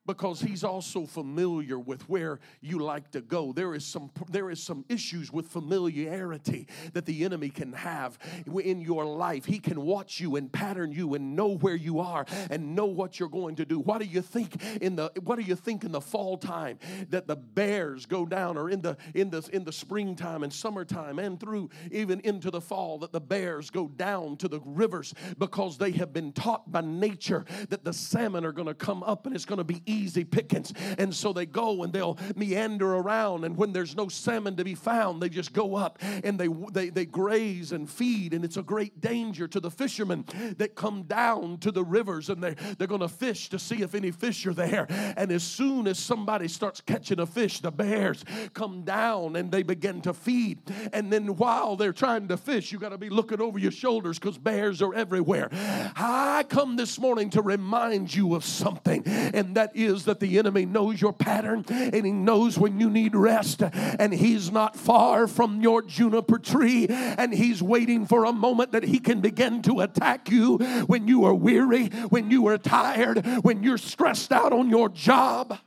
because 0.06 0.40
he's 0.40 0.64
also 0.64 1.06
familiar 1.06 1.78
with 1.78 2.08
where 2.08 2.38
you 2.60 2.78
like 2.78 3.10
to 3.12 3.20
go. 3.20 3.52
There 3.52 3.74
is 3.74 3.84
some 3.84 4.10
there 4.30 4.50
is 4.50 4.62
some 4.62 4.84
issues 4.88 5.32
with 5.32 5.46
familiarity 5.48 6.68
that 6.92 7.06
the 7.06 7.24
enemy 7.24 7.50
can 7.50 7.72
have 7.72 8.18
in 8.62 8.80
your 8.80 9.04
life. 9.04 9.44
He 9.44 9.58
can 9.58 9.82
watch 9.82 10.20
you 10.20 10.36
and 10.36 10.52
pattern 10.52 10.92
you 10.92 11.14
and 11.14 11.34
know 11.34 11.56
where 11.56 11.74
you 11.74 12.00
are 12.00 12.26
and 12.50 12.74
know 12.74 12.86
what 12.86 13.18
you're 13.18 13.28
going 13.28 13.56
to 13.56 13.64
do. 13.64 13.78
What 13.78 14.00
do 14.00 14.06
you 14.06 14.22
think 14.22 14.62
in 14.80 14.96
the 14.96 15.10
what 15.22 15.36
do 15.36 15.42
you 15.42 15.56
think 15.56 15.84
in 15.84 15.92
the 15.92 16.00
fall 16.00 16.36
time 16.38 16.78
that 17.10 17.26
the 17.26 17.36
bears 17.36 18.06
go 18.06 18.26
down 18.26 18.56
or 18.56 18.70
in 18.70 18.80
the 18.80 18.96
in 19.14 19.30
the 19.30 19.48
in 19.52 19.64
the 19.64 19.72
springtime 19.72 20.42
and 20.42 20.52
summertime 20.52 21.18
and 21.18 21.40
through 21.40 21.70
even 21.90 22.20
into 22.20 22.50
the 22.50 22.60
fall 22.60 22.98
that 22.98 23.12
the 23.12 23.20
bears 23.20 23.70
go 23.70 23.88
down 23.88 24.36
to 24.36 24.48
the 24.48 24.60
rivers 24.64 25.14
because 25.38 25.78
they 25.78 25.90
have 25.90 26.12
been 26.12 26.32
taught 26.32 26.70
by 26.70 26.80
nature 26.80 27.44
that 27.68 27.84
the 27.84 27.92
salmon 27.92 28.44
are 28.44 28.52
going 28.52 28.68
to 28.68 28.74
come 28.74 29.02
up 29.02 29.26
and 29.26 29.34
it's 29.34 29.44
going 29.44 29.58
to 29.58 29.64
be 29.64 29.82
easy 29.96 30.24
pickings. 30.24 30.72
And 30.98 31.14
so 31.14 31.32
they 31.32 31.46
go 31.46 31.82
and 31.82 31.92
they'll 31.92 32.18
meander 32.34 32.94
around. 32.94 33.44
And 33.44 33.56
when 33.56 33.72
there's 33.72 33.96
no 33.96 34.08
salmon 34.08 34.56
to 34.56 34.64
be 34.64 34.74
found, 34.74 35.22
they 35.22 35.28
just 35.28 35.52
go 35.52 35.76
up 35.76 35.98
and 36.24 36.38
they, 36.38 36.48
they, 36.72 36.90
they 36.90 37.06
graze 37.06 37.72
and 37.72 37.88
feed. 37.88 38.34
And 38.34 38.44
it's 38.44 38.56
a 38.56 38.62
great 38.62 39.00
danger 39.00 39.48
to 39.48 39.60
the 39.60 39.70
fishermen 39.70 40.24
that 40.58 40.74
come 40.74 41.02
down 41.04 41.58
to 41.58 41.70
the 41.70 41.84
rivers 41.84 42.28
and 42.28 42.42
they're, 42.42 42.56
they're 42.78 42.86
going 42.86 43.00
to 43.00 43.08
fish 43.08 43.48
to 43.50 43.58
see 43.58 43.82
if 43.82 43.94
any 43.94 44.10
fish 44.10 44.46
are 44.46 44.54
there. 44.54 44.86
And 45.16 45.32
as 45.32 45.42
soon 45.42 45.86
as 45.86 45.98
somebody 45.98 46.48
starts 46.48 46.80
catching 46.80 47.20
a 47.20 47.26
fish, 47.26 47.60
the 47.60 47.70
bears 47.70 48.24
come 48.54 48.82
down 48.82 49.36
and 49.36 49.50
they 49.50 49.62
begin 49.62 50.00
to 50.02 50.12
feed. 50.12 50.60
And 50.92 51.12
then 51.12 51.36
while 51.36 51.76
they're 51.76 51.92
trying 51.92 52.28
to 52.28 52.36
fish, 52.36 52.72
you 52.72 52.78
got 52.78 52.90
to 52.90 52.98
be 52.98 53.10
looking 53.10 53.40
over 53.40 53.58
your 53.58 53.72
shoulders 53.72 54.18
because 54.18 54.38
bears 54.38 54.82
are 54.82 54.94
everywhere. 54.94 55.48
I 55.52 56.44
come 56.48 56.76
this 56.76 56.98
morning 56.98 57.30
to 57.30 57.42
remind 57.42 58.14
you 58.14 58.34
of 58.34 58.44
something, 58.44 59.02
and 59.06 59.56
that 59.56 59.74
is 59.74 59.85
that 59.86 60.20
the 60.20 60.38
enemy 60.38 60.66
knows 60.66 61.00
your 61.00 61.12
pattern 61.12 61.64
and 61.68 62.04
he 62.04 62.12
knows 62.12 62.58
when 62.58 62.80
you 62.80 62.90
need 62.90 63.14
rest, 63.14 63.62
and 63.62 64.12
he's 64.12 64.50
not 64.50 64.76
far 64.76 65.26
from 65.26 65.60
your 65.60 65.82
juniper 65.82 66.38
tree, 66.38 66.86
and 66.88 67.32
he's 67.32 67.62
waiting 67.62 68.06
for 68.06 68.24
a 68.24 68.32
moment 68.32 68.72
that 68.72 68.84
he 68.84 68.98
can 68.98 69.20
begin 69.20 69.62
to 69.62 69.80
attack 69.80 70.30
you 70.30 70.58
when 70.86 71.08
you 71.08 71.24
are 71.24 71.34
weary, 71.34 71.86
when 72.08 72.30
you 72.30 72.46
are 72.48 72.58
tired, 72.58 73.24
when 73.42 73.62
you're 73.62 73.78
stressed 73.78 74.32
out 74.32 74.52
on 74.52 74.70
your 74.70 74.88
job 74.88 75.58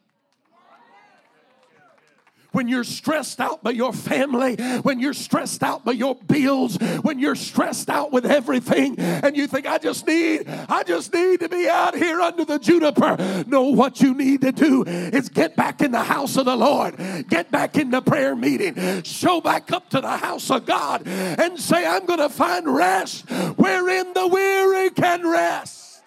when 2.52 2.68
you're 2.68 2.84
stressed 2.84 3.40
out 3.40 3.64
by 3.64 3.72
your 3.72 3.94
family, 3.94 4.56
when 4.82 5.00
you're 5.00 5.14
stressed 5.14 5.64
out 5.64 5.86
by 5.86 5.92
your 5.92 6.16
bills, 6.16 6.78
when 7.02 7.20
you're 7.20 7.36
stressed 7.36 7.90
out 7.90 8.12
with 8.12 8.26
everything, 8.26 8.98
and 9.00 9.38
you 9.38 9.48
think, 9.48 9.68
I 9.68 9.78
just 9.78 10.08
need, 10.08 10.48
I 10.48 10.84
just 10.84 11.14
need 11.14 11.42
to 11.42 11.50
be 11.50 11.70
out 11.70 11.96
here 11.96 12.20
under 12.22 12.46
the 12.46 12.60
juniper. 12.60 13.44
No, 13.48 13.64
what 13.70 14.02
you 14.02 14.14
need 14.14 14.42
to 14.42 14.52
do 14.52 14.84
is 14.84 15.30
get 15.30 15.56
back 15.56 15.82
in 15.82 15.92
the 15.92 16.04
house 16.04 16.38
of 16.38 16.46
the 16.46 16.56
Lord, 16.56 16.96
get 17.30 17.52
back 17.52 17.78
in 17.78 17.92
the 17.92 18.02
prayer 18.02 18.36
meeting, 18.36 19.04
show 19.04 19.42
back 19.42 19.72
up 19.72 19.90
to 19.92 20.02
the 20.02 20.18
house 20.18 20.50
of 20.50 20.66
God, 20.66 21.08
and 21.08 21.60
say, 21.60 21.86
I'm 21.86 22.06
going 22.06 22.20
to 22.20 22.30
find 22.30 22.68
rest 22.68 23.30
wherein 23.30 24.14
the 24.14 24.28
weary 24.28 24.90
can 24.90 25.28
rest. 25.28 26.02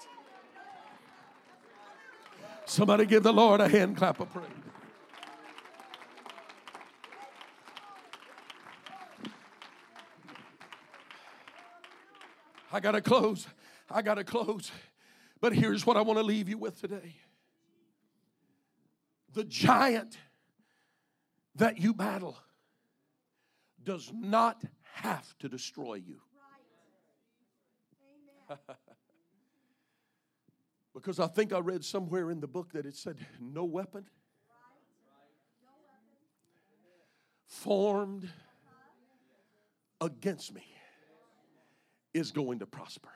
Somebody 2.65 3.05
give 3.05 3.23
the 3.23 3.33
Lord 3.33 3.61
a 3.61 3.69
hand 3.69 3.97
clap 3.97 4.19
of 4.19 4.33
praise. 4.33 4.62
I 12.73 12.81
got 12.81 12.93
to 12.93 13.03
close. 13.03 13.47
I 13.91 14.03
got 14.03 14.15
to 14.15 14.25
close. 14.25 14.73
But 15.41 15.53
here's 15.53 15.85
what 15.85 15.97
I 15.97 16.01
want 16.01 16.19
to 16.19 16.25
leave 16.25 16.49
you 16.49 16.59
with 16.59 16.81
today 16.81 17.17
the 19.35 19.45
giant 19.45 20.17
that 21.55 21.79
you 21.79 21.95
battle 21.95 22.37
does 23.83 24.11
not 24.15 24.63
have 24.95 25.37
to 25.39 25.49
destroy 25.49 25.95
you. 25.95 26.21
because 30.95 31.19
I 31.19 31.27
think 31.27 31.53
I 31.53 31.59
read 31.59 31.85
somewhere 31.85 32.31
in 32.31 32.41
the 32.41 32.47
book 32.47 32.73
that 32.73 32.87
it 32.87 32.95
said, 32.95 33.17
No 33.41 33.65
weapon 33.65 34.05
formed 37.47 38.29
against 40.01 40.55
me 40.55 40.65
is 42.15 42.31
going 42.31 42.59
to 42.61 42.67
prosper. 42.67 43.11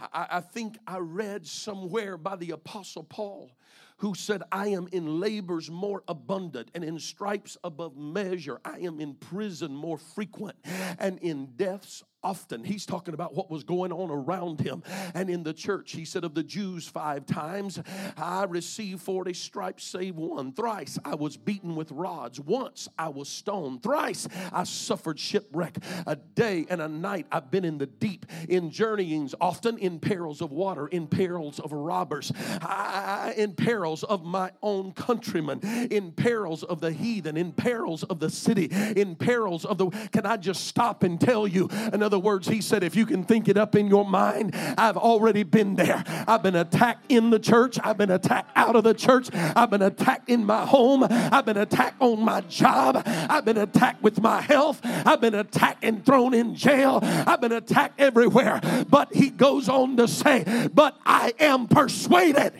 I, 0.00 0.26
I, 0.30 0.40
think 0.40 0.78
I 0.86 0.98
read 0.98 1.46
somewhere 1.46 2.16
by 2.16 2.36
the 2.36 2.52
Apostle 2.52 3.02
Paul 3.02 3.50
who 3.98 4.14
said, 4.14 4.42
I 4.50 4.68
am 4.68 4.88
in 4.92 5.20
labors 5.20 5.70
more 5.70 6.02
abundant 6.08 6.70
and 6.74 6.84
in 6.84 6.98
stripes 6.98 7.56
above 7.64 7.96
measure. 7.96 8.60
I 8.64 8.78
am 8.80 9.00
in 9.00 9.14
prison 9.14 9.74
more 9.74 9.98
frequent 9.98 10.56
and 10.98 11.18
in 11.18 11.46
deaths 11.56 12.04
often. 12.22 12.64
He's 12.64 12.84
talking 12.84 13.14
about 13.14 13.34
what 13.34 13.50
was 13.50 13.62
going 13.62 13.92
on 13.92 14.10
around 14.10 14.60
him 14.60 14.82
and 15.14 15.30
in 15.30 15.42
the 15.42 15.52
church. 15.52 15.92
He 15.92 16.04
said, 16.04 16.24
Of 16.24 16.34
the 16.34 16.42
Jews, 16.42 16.88
five 16.88 17.26
times 17.26 17.80
I 18.16 18.44
received 18.44 19.02
40 19.02 19.34
stripes, 19.34 19.84
save 19.84 20.16
one. 20.16 20.52
Thrice 20.52 20.98
I 21.04 21.14
was 21.14 21.36
beaten 21.36 21.76
with 21.76 21.90
rods. 21.92 22.40
Once 22.40 22.88
I 22.98 23.08
was 23.08 23.28
stoned. 23.28 23.82
Thrice 23.82 24.28
I 24.52 24.64
suffered 24.64 25.18
shipwreck. 25.18 25.78
A 26.06 26.16
day 26.16 26.66
and 26.68 26.80
a 26.80 26.88
night 26.88 27.26
I've 27.30 27.50
been 27.50 27.64
in 27.64 27.78
the 27.78 27.86
deep, 27.86 28.26
in 28.48 28.70
journeyings, 28.70 29.34
often 29.40 29.78
in 29.78 30.00
perils 30.00 30.40
of 30.40 30.50
water, 30.50 30.86
in 30.86 31.06
perils 31.06 31.60
of 31.60 31.72
robbers, 31.72 32.32
I, 32.60 33.34
in 33.36 33.54
perils 33.54 33.87
of 34.04 34.24
my 34.24 34.50
own 34.62 34.92
countrymen, 34.92 35.60
in 35.90 36.12
perils 36.12 36.62
of 36.62 36.80
the 36.80 36.92
heathen, 36.92 37.36
in 37.36 37.52
perils 37.52 38.02
of 38.04 38.20
the 38.20 38.30
city, 38.30 38.68
in 38.96 39.16
perils 39.16 39.64
of 39.64 39.78
the. 39.78 39.90
Can 40.12 40.26
I 40.26 40.36
just 40.36 40.66
stop 40.66 41.02
and 41.02 41.20
tell 41.20 41.46
you 41.46 41.68
In 41.92 42.02
other 42.02 42.18
words, 42.18 42.48
he 42.48 42.60
said, 42.60 42.82
if 42.82 42.96
you 42.96 43.06
can 43.06 43.24
think 43.24 43.48
it 43.48 43.56
up 43.56 43.74
in 43.74 43.88
your 43.88 44.04
mind, 44.04 44.54
I've 44.76 44.96
already 44.96 45.42
been 45.42 45.74
there. 45.74 46.04
I've 46.26 46.42
been 46.42 46.56
attacked 46.56 47.10
in 47.10 47.30
the 47.30 47.38
church. 47.38 47.78
I've 47.82 47.98
been 47.98 48.10
attacked 48.10 48.50
out 48.56 48.76
of 48.76 48.84
the 48.84 48.94
church. 48.94 49.28
I've 49.32 49.70
been 49.70 49.82
attacked 49.82 50.28
in 50.28 50.44
my 50.44 50.64
home. 50.64 51.06
I've 51.08 51.46
been 51.46 51.56
attacked 51.56 52.00
on 52.00 52.20
my 52.20 52.40
job. 52.42 53.02
I've 53.06 53.44
been 53.44 53.58
attacked 53.58 54.02
with 54.02 54.20
my 54.20 54.40
health. 54.40 54.80
I've 54.84 55.20
been 55.20 55.34
attacked 55.34 55.84
and 55.84 56.04
thrown 56.04 56.34
in 56.34 56.54
jail. 56.54 57.00
I've 57.02 57.40
been 57.40 57.52
attacked 57.52 58.00
everywhere. 58.00 58.60
But 58.88 59.14
he 59.14 59.30
goes 59.30 59.68
on 59.68 59.96
to 59.96 60.08
say, 60.08 60.68
but 60.72 60.96
I 61.04 61.32
am 61.38 61.66
persuaded 61.66 62.52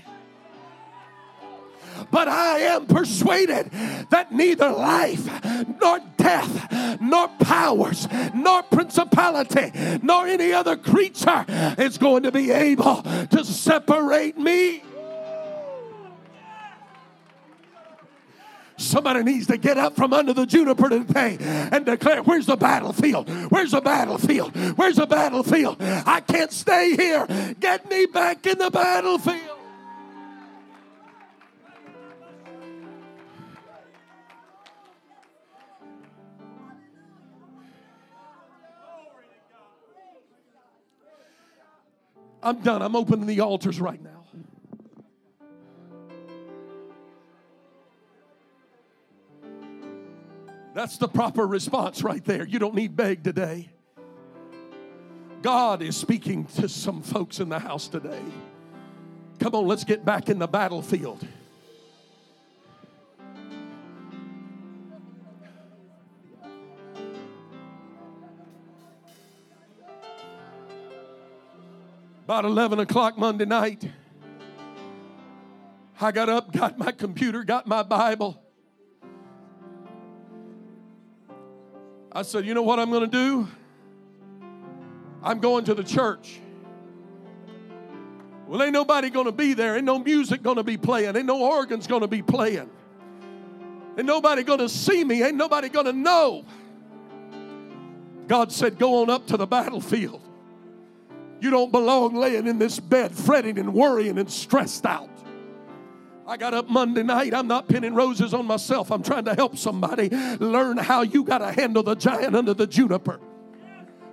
but 2.11 2.28
I 2.28 2.59
am 2.61 2.86
persuaded 2.86 3.70
that 4.11 4.32
neither 4.32 4.70
life, 4.70 5.28
nor 5.80 6.00
death, 6.16 7.00
nor 7.00 7.28
powers, 7.40 8.09
nor 8.34 8.62
principality, 8.64 9.72
nor 10.02 10.26
any 10.26 10.52
other 10.52 10.76
creature 10.76 11.44
is 11.78 11.98
going 11.98 12.22
to 12.24 12.32
be 12.32 12.50
able 12.50 13.02
to 13.02 13.44
separate 13.44 14.38
me. 14.38 14.82
Somebody 18.78 19.24
needs 19.24 19.48
to 19.48 19.59
get 19.59 19.76
up 19.76 19.96
from 19.96 20.12
under 20.12 20.32
the 20.32 20.46
juniper 20.46 20.88
today 20.88 21.36
and 21.40 21.84
declare, 21.84 22.22
Where's 22.22 22.46
the 22.46 22.56
battlefield? 22.56 23.28
Where's 23.50 23.72
the 23.72 23.80
battlefield? 23.80 24.56
Where's 24.78 24.96
the 24.96 25.06
battlefield? 25.06 25.78
I 25.80 26.20
can't 26.20 26.52
stay 26.52 26.94
here. 26.94 27.26
Get 27.59 27.90
me 27.90 28.06
back 28.06 28.46
in 28.46 28.56
the 28.59 28.70
battlefield. 28.70 29.57
I'm 42.43 42.61
done. 42.61 42.82
I'm 42.82 42.95
opening 42.95 43.26
the 43.26 43.41
altars 43.41 43.80
right 43.80 44.03
now. 44.03 44.24
That's 50.74 50.97
the 50.97 51.09
proper 51.09 51.45
response 51.45 52.03
right 52.05 52.24
there. 52.24 52.47
You 52.47 52.61
don't 52.61 52.74
need 52.74 52.95
beg 52.95 53.24
today. 53.24 53.70
God 55.43 55.82
is 55.82 55.97
speaking 55.97 56.45
to 56.57 56.68
some 56.68 57.03
folks 57.03 57.41
in 57.41 57.49
the 57.49 57.59
house 57.59 57.89
today. 57.89 58.22
Come 59.41 59.55
on, 59.55 59.66
let's 59.66 59.84
get 59.84 60.05
back 60.05 60.28
in 60.28 60.39
the 60.39 60.47
battlefield. 60.47 61.26
About 72.28 72.44
11 72.44 72.78
o'clock 72.80 73.16
Monday 73.16 73.46
night, 73.46 73.90
I 75.98 76.12
got 76.12 76.28
up, 76.28 76.52
got 76.52 76.76
my 76.76 76.92
computer, 76.92 77.42
got 77.42 77.66
my 77.66 77.82
Bible. 77.82 78.38
I 82.12 82.20
said, 82.20 82.44
You 82.44 82.52
know 82.52 82.60
what 82.60 82.78
I'm 82.78 82.90
going 82.90 83.00
to 83.00 83.06
do? 83.06 83.48
I'm 85.22 85.38
going 85.38 85.64
to 85.64 85.74
the 85.74 85.82
church. 85.82 86.38
Well, 88.46 88.62
ain't 88.62 88.74
nobody 88.74 89.08
going 89.08 89.24
to 89.24 89.32
be 89.32 89.54
there. 89.54 89.76
Ain't 89.76 89.86
no 89.86 89.98
music 89.98 90.42
going 90.42 90.56
to 90.56 90.62
be 90.62 90.76
playing. 90.76 91.16
Ain't 91.16 91.24
no 91.24 91.40
organs 91.40 91.86
going 91.86 92.02
to 92.02 92.08
be 92.08 92.20
playing. 92.20 92.68
Ain't 93.96 94.06
nobody 94.06 94.42
going 94.42 94.58
to 94.58 94.68
see 94.68 95.02
me. 95.02 95.22
Ain't 95.22 95.36
nobody 95.36 95.70
going 95.70 95.86
to 95.86 95.94
know. 95.94 96.44
God 98.26 98.52
said, 98.52 98.78
Go 98.78 99.00
on 99.00 99.08
up 99.08 99.26
to 99.28 99.38
the 99.38 99.46
battlefield. 99.46 100.27
You 101.41 101.51
don't 101.51 101.70
belong 101.70 102.14
laying 102.14 102.47
in 102.47 102.59
this 102.59 102.80
bed 102.80 103.12
fretting 103.12 103.59
and 103.59 103.72
worrying 103.72 104.18
and 104.18 104.30
stressed 104.30 104.86
out. 104.86 105.09
I 106.26 106.36
got 106.36 106.53
up 106.53 106.68
Monday 106.68 107.03
night. 107.03 107.32
I'm 107.32 107.47
not 107.47 107.68
pinning 107.68 107.95
roses 107.95 108.34
on 108.34 108.45
myself. 108.45 108.91
I'm 108.91 109.03
trying 109.03 109.24
to 109.24 109.34
help 109.34 109.57
somebody 109.57 110.11
learn 110.39 110.76
how 110.76 111.03
you 111.03 111.24
got 111.24 111.39
to 111.39 111.53
handle 111.53 111.82
the 111.82 111.95
giant 111.95 112.36
under 112.36 112.53
the 112.53 112.66
juniper 112.66 113.18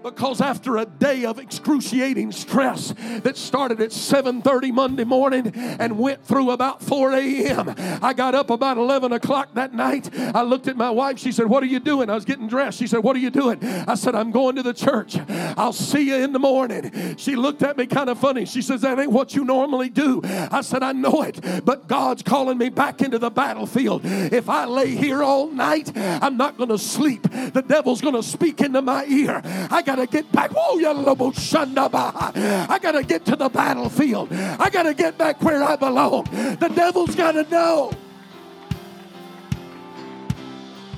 because 0.05 0.39
after 0.39 0.77
a 0.77 0.85
day 0.85 1.25
of 1.25 1.39
excruciating 1.39 2.31
stress 2.31 2.93
that 3.23 3.35
started 3.35 3.81
at 3.81 3.89
7:30 3.89 4.71
Monday 4.71 5.03
morning 5.03 5.51
and 5.55 5.97
went 5.97 6.23
through 6.23 6.51
about 6.51 6.81
4 6.83 7.13
a.m., 7.13 7.73
I 8.03 8.13
got 8.13 8.35
up 8.35 8.51
about 8.51 8.77
11 8.77 9.11
o'clock 9.13 9.55
that 9.55 9.73
night. 9.73 10.11
I 10.35 10.43
looked 10.43 10.67
at 10.67 10.77
my 10.77 10.91
wife. 10.91 11.17
She 11.17 11.31
said, 11.31 11.47
"What 11.47 11.63
are 11.63 11.67
you 11.67 11.79
doing?" 11.79 12.11
I 12.11 12.13
was 12.13 12.23
getting 12.23 12.47
dressed. 12.47 12.77
She 12.77 12.85
said, 12.85 12.99
"What 12.99 13.15
are 13.15 13.19
you 13.19 13.31
doing?" 13.31 13.57
I 13.87 13.95
said, 13.95 14.13
"I'm 14.13 14.29
going 14.29 14.55
to 14.57 14.63
the 14.63 14.73
church. 14.73 15.17
I'll 15.57 15.73
see 15.73 16.09
you 16.09 16.15
in 16.15 16.33
the 16.33 16.39
morning." 16.39 17.15
She 17.17 17.35
looked 17.35 17.63
at 17.63 17.75
me 17.75 17.87
kind 17.87 18.09
of 18.09 18.19
funny. 18.19 18.45
She 18.45 18.61
says, 18.61 18.81
"That 18.81 18.99
ain't 18.99 19.11
what 19.11 19.33
you 19.33 19.43
normally 19.43 19.89
do." 19.89 20.21
I 20.23 20.61
said, 20.61 20.83
"I 20.83 20.91
know 20.91 21.23
it, 21.23 21.43
but 21.65 21.87
God's 21.87 22.21
calling 22.21 22.59
me 22.59 22.69
back 22.69 23.01
into 23.01 23.17
the 23.17 23.31
battlefield. 23.31 24.01
If 24.05 24.49
I 24.49 24.65
lay 24.65 24.91
here 24.91 25.23
all 25.23 25.49
night, 25.49 25.91
I'm 25.97 26.37
not 26.37 26.57
going 26.57 26.69
to 26.69 26.77
sleep. 26.77 27.23
The 27.23 27.63
devil's 27.67 28.01
going 28.01 28.15
to 28.15 28.23
speak 28.23 28.61
into 28.61 28.83
my 28.83 29.05
ear. 29.05 29.41
I 29.71 29.81
got 29.81 29.94
got 29.95 30.01
to 30.01 30.17
get 30.17 30.31
back. 30.31 30.51
I 30.55 32.79
got 32.81 32.91
to 32.91 33.03
get 33.03 33.25
to 33.25 33.35
the 33.35 33.49
battlefield. 33.49 34.33
I 34.33 34.69
got 34.69 34.83
to 34.83 34.93
get 34.93 35.17
back 35.17 35.41
where 35.41 35.63
I 35.63 35.75
belong. 35.75 36.25
The 36.25 36.71
devil's 36.73 37.15
got 37.15 37.33
to 37.33 37.43
know 37.43 37.91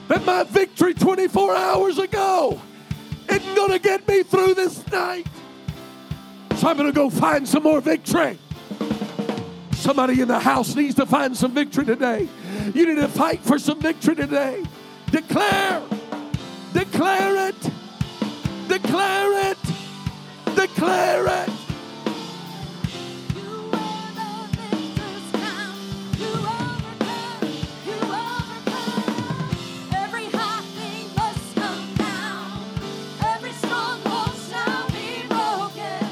that 0.07 0.25
my 0.25 0.43
victory 0.43 0.93
24 0.93 1.55
hours 1.55 1.97
ago 1.97 2.59
isn't 3.29 3.55
going 3.55 3.71
to 3.71 3.79
get 3.79 4.07
me 4.07 4.23
through 4.23 4.55
this 4.55 4.85
night. 4.91 5.27
So 6.55 6.67
I'm 6.67 6.77
going 6.77 6.89
to 6.89 6.95
go 6.95 7.09
find 7.09 7.47
some 7.47 7.63
more 7.63 7.81
victory. 7.81 8.39
Somebody 9.73 10.21
in 10.21 10.27
the 10.27 10.39
house 10.39 10.75
needs 10.75 10.95
to 10.95 11.05
find 11.05 11.37
some 11.37 11.53
victory 11.53 11.85
today. 11.85 12.27
You 12.73 12.87
need 12.87 12.99
to 12.99 13.07
fight 13.07 13.41
for 13.41 13.59
some 13.59 13.79
victory 13.79 14.15
today. 14.15 14.63
Declare, 15.11 15.83
declare 16.73 17.49
it. 17.49 17.71
Declare 18.67 19.51
it. 19.51 19.57
Declare 20.55 21.25
it. 21.43 21.49
You 23.35 23.69
are 23.73 24.11
the 24.19 24.31
victors 24.57 25.27
now, 25.33 25.73
you 26.17 26.31
overcome, 26.35 27.43
you 27.87 27.97
overcome, 28.03 29.49
every 29.93 30.25
high 30.25 30.61
thing 30.77 31.05
must 31.15 31.55
come 31.55 31.95
down, 31.95 32.63
every 33.23 33.53
song 33.53 34.01
shall 34.49 34.87
be 34.89 35.25
broken. 35.27 36.07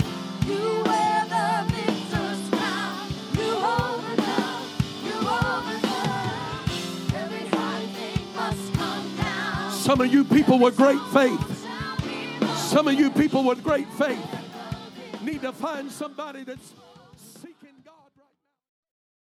You 0.48 0.84
are 0.86 1.26
the 1.36 1.74
victors 1.74 2.52
now, 2.52 3.08
you 3.34 3.52
overcome, 3.78 4.64
you 5.04 5.18
overcome, 5.20 6.66
every 7.16 7.48
high 7.48 7.86
thing 7.98 8.20
must 8.36 8.74
come 8.74 9.16
down. 9.18 9.72
Some 9.72 10.02
of 10.02 10.08
you 10.12 10.24
people 10.24 10.58
with 10.60 10.78
great 10.78 11.02
faith 11.14 11.55
Some 12.76 12.90
of 12.90 12.96
you 12.96 13.10
people 13.10 13.46
with 13.46 13.64
great 13.64 13.88
faith 13.94 14.20
need 15.22 15.42
to 15.44 15.54
find 15.54 15.90
somebody 15.90 16.44
that's 16.44 16.74